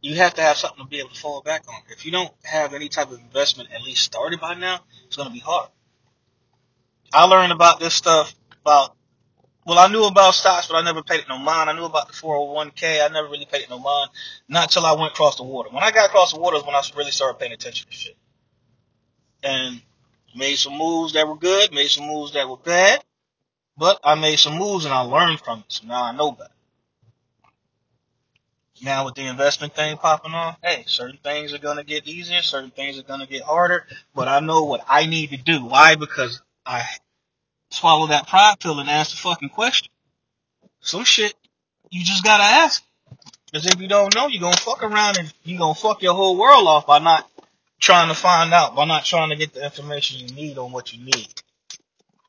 You 0.00 0.14
have 0.16 0.34
to 0.34 0.42
have 0.42 0.56
something 0.56 0.84
to 0.84 0.88
be 0.88 1.00
able 1.00 1.10
to 1.10 1.20
fall 1.20 1.42
back 1.42 1.64
on. 1.68 1.82
If 1.90 2.06
you 2.06 2.12
don't 2.12 2.32
have 2.44 2.72
any 2.72 2.88
type 2.88 3.10
of 3.10 3.18
investment 3.18 3.70
at 3.72 3.82
least 3.82 4.04
started 4.04 4.40
by 4.40 4.54
now, 4.54 4.80
it's 5.06 5.16
going 5.16 5.28
to 5.28 5.32
be 5.32 5.40
hard. 5.40 5.68
I 7.12 7.24
learned 7.24 7.52
about 7.52 7.80
this 7.80 7.94
stuff 7.94 8.34
about, 8.62 8.94
well, 9.66 9.78
I 9.78 9.88
knew 9.88 10.04
about 10.04 10.34
stocks, 10.34 10.66
but 10.66 10.76
I 10.76 10.82
never 10.82 11.02
paid 11.02 11.20
it 11.20 11.28
no 11.28 11.38
mind. 11.38 11.68
I 11.68 11.72
knew 11.72 11.84
about 11.84 12.06
the 12.06 12.14
401k. 12.14 13.04
I 13.04 13.08
never 13.12 13.28
really 13.28 13.46
paid 13.46 13.62
it 13.62 13.70
no 13.70 13.78
mind. 13.78 14.10
Not 14.48 14.70
till 14.70 14.86
I 14.86 14.92
went 14.92 15.12
across 15.12 15.36
the 15.36 15.42
water. 15.42 15.70
When 15.70 15.82
I 15.82 15.90
got 15.90 16.06
across 16.06 16.32
the 16.32 16.40
water 16.40 16.58
is 16.58 16.64
when 16.64 16.74
I 16.74 16.82
really 16.96 17.10
started 17.10 17.38
paying 17.38 17.52
attention 17.52 17.88
to 17.88 17.94
shit. 17.94 18.16
And 19.42 19.82
made 20.34 20.56
some 20.56 20.76
moves 20.76 21.14
that 21.14 21.26
were 21.26 21.36
good, 21.36 21.72
made 21.72 21.88
some 21.88 22.06
moves 22.06 22.32
that 22.34 22.48
were 22.48 22.56
bad. 22.56 23.02
But 23.76 24.00
I 24.04 24.14
made 24.14 24.38
some 24.38 24.58
moves 24.58 24.84
and 24.84 24.94
I 24.94 25.00
learned 25.00 25.40
from 25.40 25.60
it, 25.60 25.64
so 25.68 25.86
now 25.86 26.04
I 26.04 26.12
know 26.12 26.32
better. 26.32 26.50
Now 28.82 29.04
with 29.04 29.14
the 29.14 29.26
investment 29.26 29.74
thing 29.74 29.96
popping 29.96 30.32
off, 30.32 30.58
hey, 30.62 30.84
certain 30.86 31.18
things 31.18 31.52
are 31.52 31.58
gonna 31.58 31.84
get 31.84 32.06
easier, 32.06 32.42
certain 32.42 32.70
things 32.70 32.98
are 32.98 33.02
gonna 33.02 33.26
get 33.26 33.42
harder, 33.42 33.86
but 34.14 34.28
I 34.28 34.40
know 34.40 34.64
what 34.64 34.84
I 34.88 35.06
need 35.06 35.30
to 35.30 35.36
do. 35.36 35.64
Why? 35.64 35.96
Because 35.96 36.40
I 36.64 36.84
swallow 37.70 38.08
that 38.08 38.28
pride 38.28 38.60
pill 38.60 38.78
and 38.80 38.88
ask 38.88 39.10
the 39.10 39.16
fucking 39.16 39.50
question. 39.50 39.88
Some 40.80 41.04
shit 41.04 41.34
you 41.90 42.04
just 42.04 42.24
gotta 42.24 42.44
ask. 42.44 42.84
Cause 43.52 43.66
if 43.66 43.80
you 43.80 43.88
don't 43.88 44.14
know, 44.14 44.26
you're 44.26 44.42
gonna 44.42 44.56
fuck 44.56 44.82
around 44.82 45.16
and 45.16 45.32
you're 45.42 45.58
gonna 45.58 45.74
fuck 45.74 46.02
your 46.02 46.14
whole 46.14 46.36
world 46.36 46.66
off 46.66 46.86
by 46.86 46.98
not 46.98 47.28
trying 47.80 48.08
to 48.08 48.14
find 48.14 48.52
out, 48.52 48.76
by 48.76 48.84
not 48.84 49.04
trying 49.04 49.30
to 49.30 49.36
get 49.36 49.54
the 49.54 49.64
information 49.64 50.20
you 50.20 50.34
need 50.34 50.58
on 50.58 50.70
what 50.70 50.92
you 50.92 51.02
need. 51.02 51.28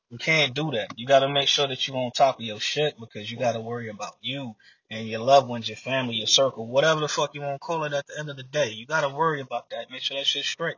You 0.10 0.18
can't 0.18 0.54
do 0.54 0.72
that. 0.72 0.98
You 0.98 1.06
gotta 1.06 1.30
make 1.30 1.48
sure 1.48 1.68
that 1.68 1.88
you're 1.88 1.98
on 1.98 2.12
top 2.12 2.40
of 2.40 2.46
your 2.46 2.60
shit 2.60 3.00
because 3.00 3.30
you 3.30 3.38
gotta 3.38 3.60
worry 3.60 3.90
about 3.90 4.16
you 4.22 4.56
and 4.90 5.08
your 5.08 5.20
loved 5.20 5.48
ones, 5.48 5.68
your 5.68 5.78
family, 5.78 6.16
your 6.16 6.28
circle, 6.28 6.66
whatever 6.66 7.00
the 7.00 7.08
fuck 7.08 7.36
you 7.36 7.42
want 7.42 7.56
to 7.56 7.60
call 7.60 7.84
it 7.84 7.94
at 7.94 8.08
the 8.08 8.20
end 8.20 8.30
of 8.30 8.38
the 8.38 8.44
day. 8.44 8.70
You 8.72 8.86
gotta 8.86 9.10
worry 9.10 9.42
about 9.42 9.70
that. 9.70 9.92
Make 9.92 10.02
sure 10.02 10.18
that 10.18 10.26
shit's 10.26 10.48
straight. 10.48 10.78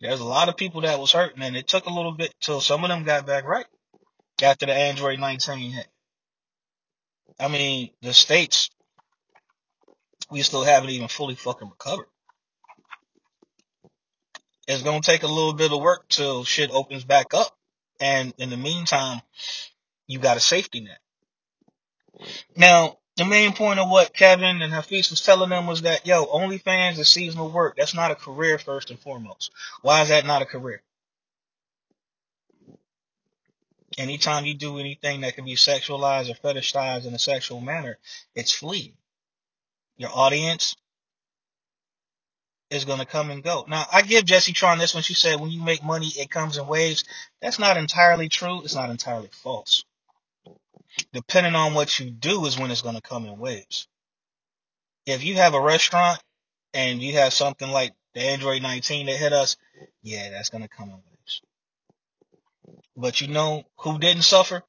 There's 0.00 0.20
a 0.20 0.24
lot 0.24 0.48
of 0.48 0.56
people 0.56 0.82
that 0.82 0.98
was 0.98 1.12
hurting 1.12 1.42
and 1.42 1.56
it 1.56 1.68
took 1.68 1.86
a 1.86 1.92
little 1.92 2.12
bit 2.12 2.34
till 2.40 2.60
some 2.60 2.84
of 2.84 2.90
them 2.90 3.04
got 3.04 3.26
back 3.26 3.44
right 3.44 3.66
after 4.42 4.66
the 4.66 4.74
Android 4.74 5.18
19 5.18 5.72
hit. 5.72 5.86
I 7.38 7.48
mean, 7.48 7.90
the 8.02 8.12
states, 8.12 8.70
we 10.30 10.42
still 10.42 10.64
haven't 10.64 10.90
even 10.90 11.08
fully 11.08 11.36
fucking 11.36 11.68
recovered. 11.68 12.06
It's 14.66 14.82
gonna 14.82 15.00
take 15.00 15.22
a 15.22 15.28
little 15.28 15.54
bit 15.54 15.72
of 15.72 15.80
work 15.80 16.08
till 16.08 16.44
shit 16.44 16.70
opens 16.70 17.04
back 17.04 17.34
up. 17.34 17.56
And 18.00 18.32
in 18.38 18.50
the 18.50 18.56
meantime, 18.56 19.22
you 20.06 20.18
got 20.18 20.36
a 20.36 20.40
safety 20.40 20.80
net. 20.80 20.98
Now, 22.56 22.98
the 23.16 23.24
main 23.24 23.52
point 23.52 23.80
of 23.80 23.90
what 23.90 24.14
Kevin 24.14 24.62
and 24.62 24.72
Hafiz 24.72 25.10
was 25.10 25.20
telling 25.20 25.50
them 25.50 25.66
was 25.66 25.82
that, 25.82 26.06
yo, 26.06 26.24
OnlyFans 26.26 26.98
is 26.98 27.08
seasonal 27.08 27.50
work. 27.50 27.76
That's 27.76 27.94
not 27.94 28.10
a 28.10 28.14
career 28.14 28.58
first 28.58 28.90
and 28.90 28.98
foremost. 28.98 29.50
Why 29.82 30.02
is 30.02 30.08
that 30.08 30.26
not 30.26 30.42
a 30.42 30.46
career? 30.46 30.82
Anytime 33.96 34.44
you 34.44 34.54
do 34.54 34.78
anything 34.78 35.22
that 35.22 35.34
can 35.34 35.44
be 35.44 35.56
sexualized 35.56 36.30
or 36.30 36.34
fetishized 36.34 37.06
in 37.06 37.14
a 37.14 37.18
sexual 37.18 37.60
manner, 37.60 37.98
it's 38.34 38.52
fleeting. 38.52 38.94
Your 39.96 40.10
audience, 40.14 40.76
is 42.70 42.84
going 42.84 42.98
to 42.98 43.06
come 43.06 43.30
and 43.30 43.42
go. 43.42 43.64
Now, 43.66 43.84
I 43.92 44.02
give 44.02 44.24
Jesse 44.24 44.52
Tron 44.52 44.78
this 44.78 44.94
when 44.94 45.02
she 45.02 45.14
said 45.14 45.40
when 45.40 45.50
you 45.50 45.62
make 45.62 45.82
money, 45.82 46.08
it 46.08 46.30
comes 46.30 46.58
in 46.58 46.66
waves. 46.66 47.04
That's 47.40 47.58
not 47.58 47.76
entirely 47.76 48.28
true. 48.28 48.62
It's 48.62 48.74
not 48.74 48.90
entirely 48.90 49.30
false. 49.32 49.84
Depending 51.12 51.54
on 51.54 51.74
what 51.74 51.98
you 51.98 52.10
do 52.10 52.44
is 52.46 52.58
when 52.58 52.70
it's 52.70 52.82
going 52.82 52.94
to 52.94 53.00
come 53.00 53.26
in 53.26 53.38
waves. 53.38 53.88
If 55.06 55.24
you 55.24 55.36
have 55.36 55.54
a 55.54 55.60
restaurant 55.60 56.22
and 56.74 57.02
you 57.02 57.14
have 57.14 57.32
something 57.32 57.70
like 57.70 57.94
the 58.14 58.20
Android 58.20 58.62
19 58.62 59.06
that 59.06 59.16
hit 59.16 59.32
us, 59.32 59.56
yeah, 60.02 60.30
that's 60.30 60.50
going 60.50 60.62
to 60.62 60.68
come 60.68 60.88
in 60.90 60.96
waves. 60.96 61.42
But 62.96 63.20
you 63.20 63.28
know 63.28 63.64
who 63.78 63.98
didn't 63.98 64.22
suffer? 64.22 64.62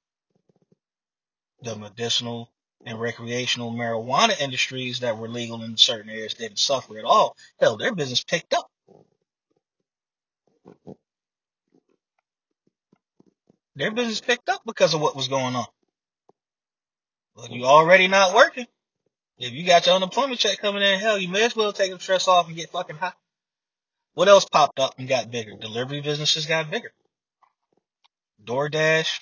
The 1.61 1.75
medicinal 1.75 2.51
and 2.85 2.99
recreational 2.99 3.73
marijuana 3.73 4.39
industries 4.39 5.01
that 5.01 5.17
were 5.17 5.27
legal 5.27 5.63
in 5.63 5.75
certain 5.77 6.09
areas 6.09 6.35
didn't 6.35 6.59
suffer 6.59 6.97
at 6.97 7.05
all. 7.05 7.35
Hell, 7.59 7.77
their 7.77 7.93
business 7.93 8.23
picked 8.23 8.53
up. 8.53 8.69
Their 13.75 13.91
business 13.91 14.21
picked 14.21 14.49
up 14.49 14.61
because 14.65 14.93
of 14.93 15.01
what 15.01 15.15
was 15.15 15.27
going 15.27 15.55
on. 15.55 15.65
Well, 17.39 17.51
you 17.51 17.63
already 17.65 18.09
not 18.09 18.35
working. 18.35 18.67
If 19.37 19.53
you 19.53 19.65
got 19.65 19.85
your 19.85 19.95
unemployment 19.95 20.39
check 20.39 20.57
coming 20.57 20.83
in, 20.83 20.99
hell, 20.99 21.17
you 21.17 21.29
may 21.29 21.45
as 21.45 21.55
well 21.55 21.71
take 21.71 21.93
the 21.93 21.99
stress 21.99 22.27
off 22.27 22.47
and 22.47 22.55
get 22.55 22.71
fucking 22.71 22.97
high. 22.97 23.13
What 24.13 24.27
else 24.27 24.43
popped 24.43 24.79
up 24.79 24.95
and 24.99 25.07
got 25.07 25.31
bigger? 25.31 25.53
Delivery 25.57 26.01
businesses 26.01 26.45
got 26.45 26.69
bigger. 26.69 26.91
DoorDash, 28.43 29.21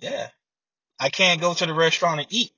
yeah. 0.00 0.28
I 0.98 1.08
can't 1.10 1.40
go 1.40 1.54
to 1.54 1.66
the 1.66 1.74
restaurant 1.74 2.20
and 2.20 2.32
eat. 2.32 2.50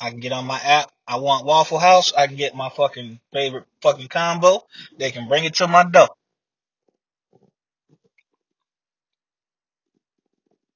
I 0.00 0.10
can 0.10 0.20
get 0.20 0.32
on 0.32 0.46
my 0.46 0.60
app. 0.60 0.92
I 1.08 1.16
want 1.16 1.44
Waffle 1.44 1.80
House. 1.80 2.12
I 2.12 2.28
can 2.28 2.36
get 2.36 2.54
my 2.54 2.68
fucking 2.68 3.18
favorite 3.32 3.64
fucking 3.82 4.08
combo. 4.08 4.64
They 4.96 5.10
can 5.10 5.26
bring 5.26 5.44
it 5.44 5.54
to 5.54 5.66
my 5.66 5.82
door. 5.82 6.10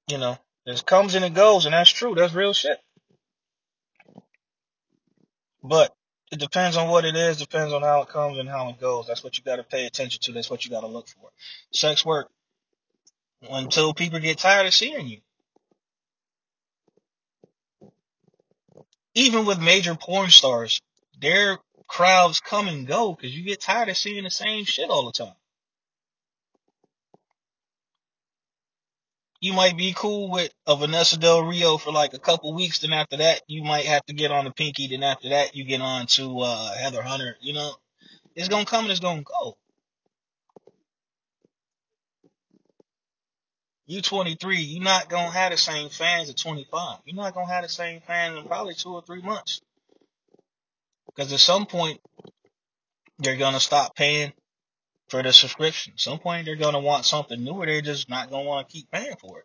You 0.08 0.18
know, 0.18 0.38
it 0.66 0.84
comes 0.84 1.14
and 1.14 1.24
it 1.24 1.34
goes, 1.34 1.66
and 1.66 1.74
that's 1.74 1.90
true. 1.90 2.16
That's 2.16 2.34
real 2.34 2.52
shit. 2.52 2.80
But 5.62 5.94
it 6.32 6.38
depends 6.38 6.76
on 6.76 6.88
what 6.88 7.04
it 7.04 7.16
is, 7.16 7.38
depends 7.38 7.72
on 7.72 7.82
how 7.82 8.02
it 8.02 8.08
comes 8.08 8.38
and 8.38 8.48
how 8.48 8.70
it 8.70 8.80
goes. 8.80 9.06
That's 9.06 9.24
what 9.24 9.36
you 9.36 9.44
got 9.44 9.56
to 9.56 9.62
pay 9.62 9.86
attention 9.86 10.20
to. 10.22 10.32
That's 10.32 10.50
what 10.50 10.64
you 10.64 10.70
got 10.70 10.80
to 10.80 10.86
look 10.86 11.08
for. 11.08 11.30
Sex 11.72 12.04
work 12.04 12.30
until 13.50 13.94
people 13.94 14.18
get 14.20 14.38
tired 14.38 14.66
of 14.66 14.74
seeing 14.74 15.08
you. 15.08 15.18
Even 19.14 19.44
with 19.44 19.60
major 19.60 19.94
porn 19.94 20.30
stars, 20.30 20.80
their 21.20 21.58
crowds 21.88 22.40
come 22.40 22.68
and 22.68 22.86
go 22.86 23.12
because 23.14 23.36
you 23.36 23.44
get 23.44 23.60
tired 23.60 23.88
of 23.88 23.96
seeing 23.96 24.24
the 24.24 24.30
same 24.30 24.64
shit 24.64 24.88
all 24.88 25.06
the 25.06 25.12
time. 25.12 25.34
You 29.40 29.54
might 29.54 29.76
be 29.76 29.94
cool 29.96 30.30
with 30.30 30.52
a 30.66 30.76
Vanessa 30.76 31.18
Del 31.18 31.42
Rio 31.44 31.78
for 31.78 31.92
like 31.92 32.12
a 32.12 32.18
couple 32.18 32.52
weeks, 32.54 32.80
then 32.80 32.92
after 32.92 33.16
that 33.18 33.40
you 33.46 33.62
might 33.62 33.86
have 33.86 34.04
to 34.06 34.12
get 34.12 34.30
on 34.30 34.44
the 34.44 34.50
Pinky, 34.50 34.88
then 34.88 35.02
after 35.02 35.30
that 35.30 35.56
you 35.56 35.64
get 35.64 35.80
on 35.80 36.06
to 36.08 36.40
uh, 36.40 36.74
Heather 36.76 37.02
Hunter. 37.02 37.36
You 37.40 37.54
know, 37.54 37.72
it's 38.34 38.48
gonna 38.48 38.66
come 38.66 38.84
and 38.84 38.90
it's 38.90 39.00
gonna 39.00 39.22
go. 39.22 39.56
You 43.86 44.02
23, 44.02 44.58
you're 44.58 44.84
not 44.84 45.08
gonna 45.08 45.30
have 45.30 45.52
the 45.52 45.58
same 45.58 45.88
fans 45.88 46.28
at 46.28 46.36
25. 46.36 46.98
You're 47.06 47.16
not 47.16 47.34
gonna 47.34 47.52
have 47.52 47.62
the 47.62 47.68
same 47.70 48.02
fans 48.06 48.38
in 48.38 48.44
probably 48.44 48.74
two 48.74 48.90
or 48.94 49.02
three 49.02 49.22
months. 49.22 49.62
Because 51.06 51.32
at 51.32 51.40
some 51.40 51.64
point, 51.66 51.98
they're 53.18 53.36
gonna 53.36 53.58
stop 53.58 53.96
paying 53.96 54.32
for 55.10 55.22
the 55.22 55.32
subscription. 55.32 55.94
Some 55.96 56.18
point, 56.18 56.46
they're 56.46 56.56
gonna 56.56 56.80
want 56.80 57.04
something 57.04 57.42
new, 57.42 57.52
or 57.52 57.66
they're 57.66 57.82
just 57.82 58.08
not 58.08 58.30
gonna 58.30 58.44
want 58.44 58.68
to 58.68 58.72
keep 58.72 58.90
paying 58.90 59.16
for 59.16 59.40
it. 59.40 59.44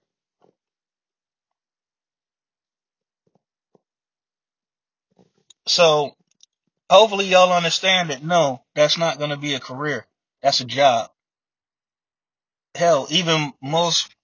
So, 5.67 6.15
hopefully, 6.89 7.25
y'all 7.25 7.51
understand 7.51 8.12
that 8.12 8.23
no, 8.23 8.63
that's 8.75 8.97
not 8.97 9.19
gonna 9.19 9.38
be 9.38 9.56
a 9.56 9.60
career. 9.60 10.06
That's 10.41 10.62
a 10.62 10.65
job. 10.65 11.10
Hell, 12.75 13.08
even 13.10 13.54
most 13.62 14.15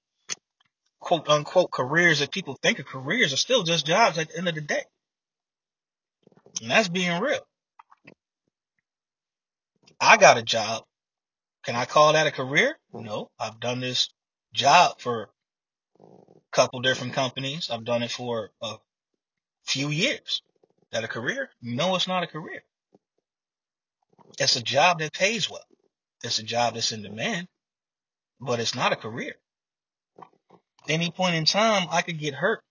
quote 0.99 1.27
unquote 1.27 1.71
careers 1.71 2.19
that 2.19 2.31
people 2.31 2.57
think 2.61 2.79
of 2.79 2.85
careers 2.85 3.33
are 3.33 3.37
still 3.37 3.63
just 3.63 3.85
jobs 3.85 4.17
at 4.17 4.29
the 4.29 4.37
end 4.37 4.47
of 4.47 4.55
the 4.55 4.61
day. 4.61 4.83
And 6.61 6.69
that's 6.69 6.89
being 6.89 7.19
real. 7.19 7.45
I 9.99 10.17
got 10.17 10.37
a 10.37 10.43
job. 10.43 10.83
Can 11.63 11.75
I 11.75 11.85
call 11.85 12.13
that 12.13 12.27
a 12.27 12.31
career? 12.31 12.77
Mm-hmm. 12.93 13.05
No. 13.05 13.31
I've 13.39 13.59
done 13.59 13.79
this 13.79 14.09
job 14.53 14.99
for 14.99 15.29
a 15.99 16.05
couple 16.51 16.81
different 16.81 17.13
companies. 17.13 17.69
I've 17.69 17.85
done 17.85 18.03
it 18.03 18.11
for 18.11 18.49
a 18.61 18.75
few 19.65 19.89
years. 19.89 20.41
That 20.91 21.03
a 21.03 21.07
career? 21.07 21.49
No, 21.61 21.95
it's 21.95 22.07
not 22.07 22.23
a 22.23 22.27
career. 22.27 22.63
It's 24.39 24.55
a 24.55 24.63
job 24.63 24.99
that 24.99 25.13
pays 25.13 25.49
well. 25.49 25.65
It's 26.23 26.39
a 26.39 26.43
job 26.43 26.73
that's 26.73 26.91
in 26.91 27.01
demand, 27.01 27.47
but 28.39 28.59
it's 28.59 28.75
not 28.75 28.91
a 28.91 28.97
career. 28.97 29.35
Any 30.87 31.11
point 31.11 31.35
in 31.35 31.45
time, 31.45 31.87
I 31.91 32.01
could 32.01 32.19
get 32.19 32.33
hurt. 32.33 32.63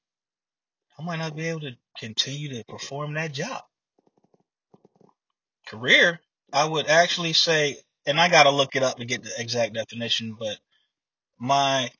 I 0.98 1.02
might 1.02 1.16
not 1.16 1.36
be 1.36 1.48
able 1.48 1.60
to 1.60 1.76
continue 1.98 2.50
to 2.50 2.64
perform 2.64 3.14
that 3.14 3.32
job. 3.32 3.62
Career, 5.66 6.20
I 6.52 6.64
would 6.64 6.88
actually 6.88 7.32
say, 7.32 7.78
and 8.06 8.20
I 8.20 8.28
got 8.28 8.44
to 8.44 8.50
look 8.50 8.76
it 8.76 8.82
up 8.82 8.96
to 8.98 9.04
get 9.04 9.22
the 9.22 9.30
exact 9.38 9.74
definition, 9.74 10.36
but 10.38 10.58
my, 11.38 11.90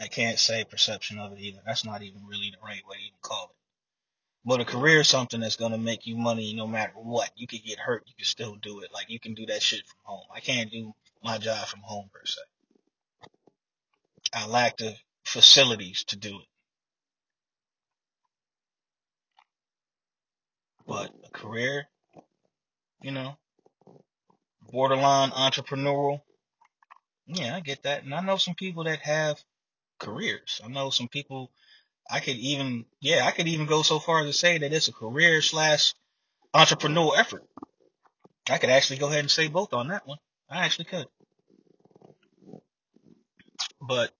I 0.00 0.08
can't 0.08 0.38
say 0.38 0.64
perception 0.64 1.18
of 1.18 1.32
it 1.32 1.40
either. 1.40 1.60
That's 1.66 1.84
not 1.84 2.02
even 2.02 2.26
really 2.26 2.50
the 2.50 2.64
right 2.64 2.82
way 2.88 2.96
to 2.96 3.02
even 3.02 3.18
call 3.22 3.44
it. 3.44 3.56
But 4.44 4.60
a 4.60 4.64
career 4.64 5.00
is 5.00 5.08
something 5.08 5.40
that's 5.40 5.56
to 5.56 5.78
make 5.78 6.06
you 6.06 6.16
money 6.16 6.54
no 6.54 6.66
matter 6.66 6.92
what. 6.94 7.30
You 7.36 7.46
could 7.46 7.64
get 7.64 7.78
hurt, 7.78 8.04
you 8.06 8.14
can 8.16 8.24
still 8.24 8.54
do 8.56 8.80
it. 8.80 8.92
Like 8.94 9.10
you 9.10 9.20
can 9.20 9.34
do 9.34 9.46
that 9.46 9.62
shit 9.62 9.86
from 9.86 9.98
home. 10.04 10.24
I 10.34 10.40
can't 10.40 10.70
do 10.70 10.94
my 11.22 11.38
job 11.38 11.66
from 11.66 11.80
home 11.80 12.08
per 12.12 12.24
se. 12.24 12.40
I 14.32 14.46
lack 14.46 14.76
the 14.78 14.96
facilities 15.24 16.04
to 16.04 16.16
do 16.16 16.38
it. 16.38 16.46
But 20.86 21.10
a 21.26 21.30
career, 21.30 21.86
you 23.02 23.10
know, 23.10 23.36
borderline 24.70 25.30
entrepreneurial. 25.30 26.20
Yeah, 27.26 27.56
I 27.56 27.60
get 27.60 27.82
that. 27.82 28.04
And 28.04 28.14
I 28.14 28.20
know 28.20 28.36
some 28.36 28.54
people 28.54 28.84
that 28.84 29.00
have 29.00 29.42
careers. 29.98 30.60
I 30.64 30.68
know 30.68 30.90
some 30.90 31.08
people 31.08 31.50
I 32.10 32.20
could 32.20 32.36
even 32.36 32.86
yeah, 33.00 33.26
I 33.26 33.32
could 33.32 33.48
even 33.48 33.66
go 33.66 33.82
so 33.82 33.98
far 33.98 34.20
as 34.20 34.26
to 34.26 34.32
say 34.32 34.58
that 34.58 34.72
it's 34.72 34.88
a 34.88 34.92
career 34.92 35.42
slash 35.42 35.94
entrepreneurial 36.54 37.18
effort. 37.18 37.44
I 38.48 38.58
could 38.58 38.70
actually 38.70 38.98
go 38.98 39.08
ahead 39.08 39.20
and 39.20 39.30
say 39.30 39.48
both 39.48 39.74
on 39.74 39.88
that 39.88 40.06
one. 40.06 40.18
I 40.48 40.64
actually 40.64 40.86
could. 40.86 41.06
But 43.80 44.10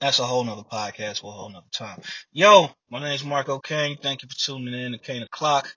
that's 0.00 0.18
a 0.18 0.26
whole 0.26 0.44
nother 0.44 0.62
podcast 0.62 1.20
for 1.20 1.28
a 1.28 1.36
whole 1.36 1.50
nother 1.50 1.66
time. 1.72 2.00
Yo, 2.32 2.68
my 2.90 3.00
name 3.00 3.14
is 3.14 3.24
Marco 3.24 3.60
Kane. 3.60 3.96
Thank 3.96 4.22
you 4.22 4.28
for 4.28 4.36
tuning 4.36 4.74
in 4.74 4.92
to 4.92 4.98
Kane 4.98 5.22
O'Clock. 5.22 5.74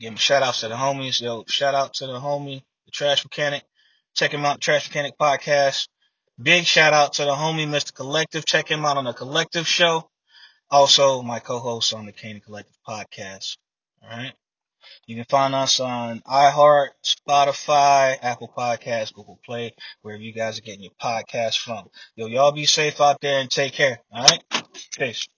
Give 0.00 0.18
shout 0.18 0.42
outs 0.42 0.60
to 0.60 0.68
the 0.68 0.76
homies. 0.76 1.20
Yo, 1.20 1.44
shout 1.46 1.74
out 1.74 1.92
to 1.94 2.06
the 2.06 2.18
homie, 2.18 2.62
the 2.86 2.90
Trash 2.90 3.22
Mechanic. 3.22 3.62
Check 4.14 4.32
him 4.32 4.46
out, 4.46 4.54
the 4.54 4.60
Trash 4.60 4.88
Mechanic 4.88 5.18
Podcast. 5.20 5.88
Big 6.40 6.64
shout 6.64 6.94
out 6.94 7.12
to 7.14 7.24
the 7.26 7.32
homie, 7.32 7.68
Mr. 7.68 7.94
Collective. 7.94 8.46
Check 8.46 8.70
him 8.70 8.86
out 8.86 8.96
on 8.96 9.04
the 9.04 9.12
Collective 9.12 9.68
Show. 9.68 10.08
Also, 10.70 11.20
my 11.20 11.38
co-host 11.38 11.92
on 11.92 12.06
the 12.06 12.12
Kane 12.12 12.40
Collective 12.40 12.78
Podcast. 12.88 13.58
All 14.02 14.08
right. 14.08 14.32
You 15.06 15.16
can 15.16 15.26
find 15.28 15.54
us 15.54 15.80
on 15.80 16.20
iHeart, 16.20 16.88
Spotify, 17.04 18.16
Apple 18.22 18.50
Podcasts, 18.56 19.12
Google 19.12 19.38
Play, 19.44 19.74
wherever 20.00 20.22
you 20.22 20.32
guys 20.32 20.56
are 20.56 20.62
getting 20.62 20.82
your 20.82 20.92
podcasts 20.98 21.58
from. 21.58 21.90
Yo, 22.16 22.26
y'all 22.26 22.52
be 22.52 22.64
safe 22.64 23.02
out 23.02 23.20
there 23.20 23.40
and 23.40 23.50
take 23.50 23.74
care. 23.74 24.00
All 24.10 24.24
right. 24.24 24.42
Peace. 24.96 25.28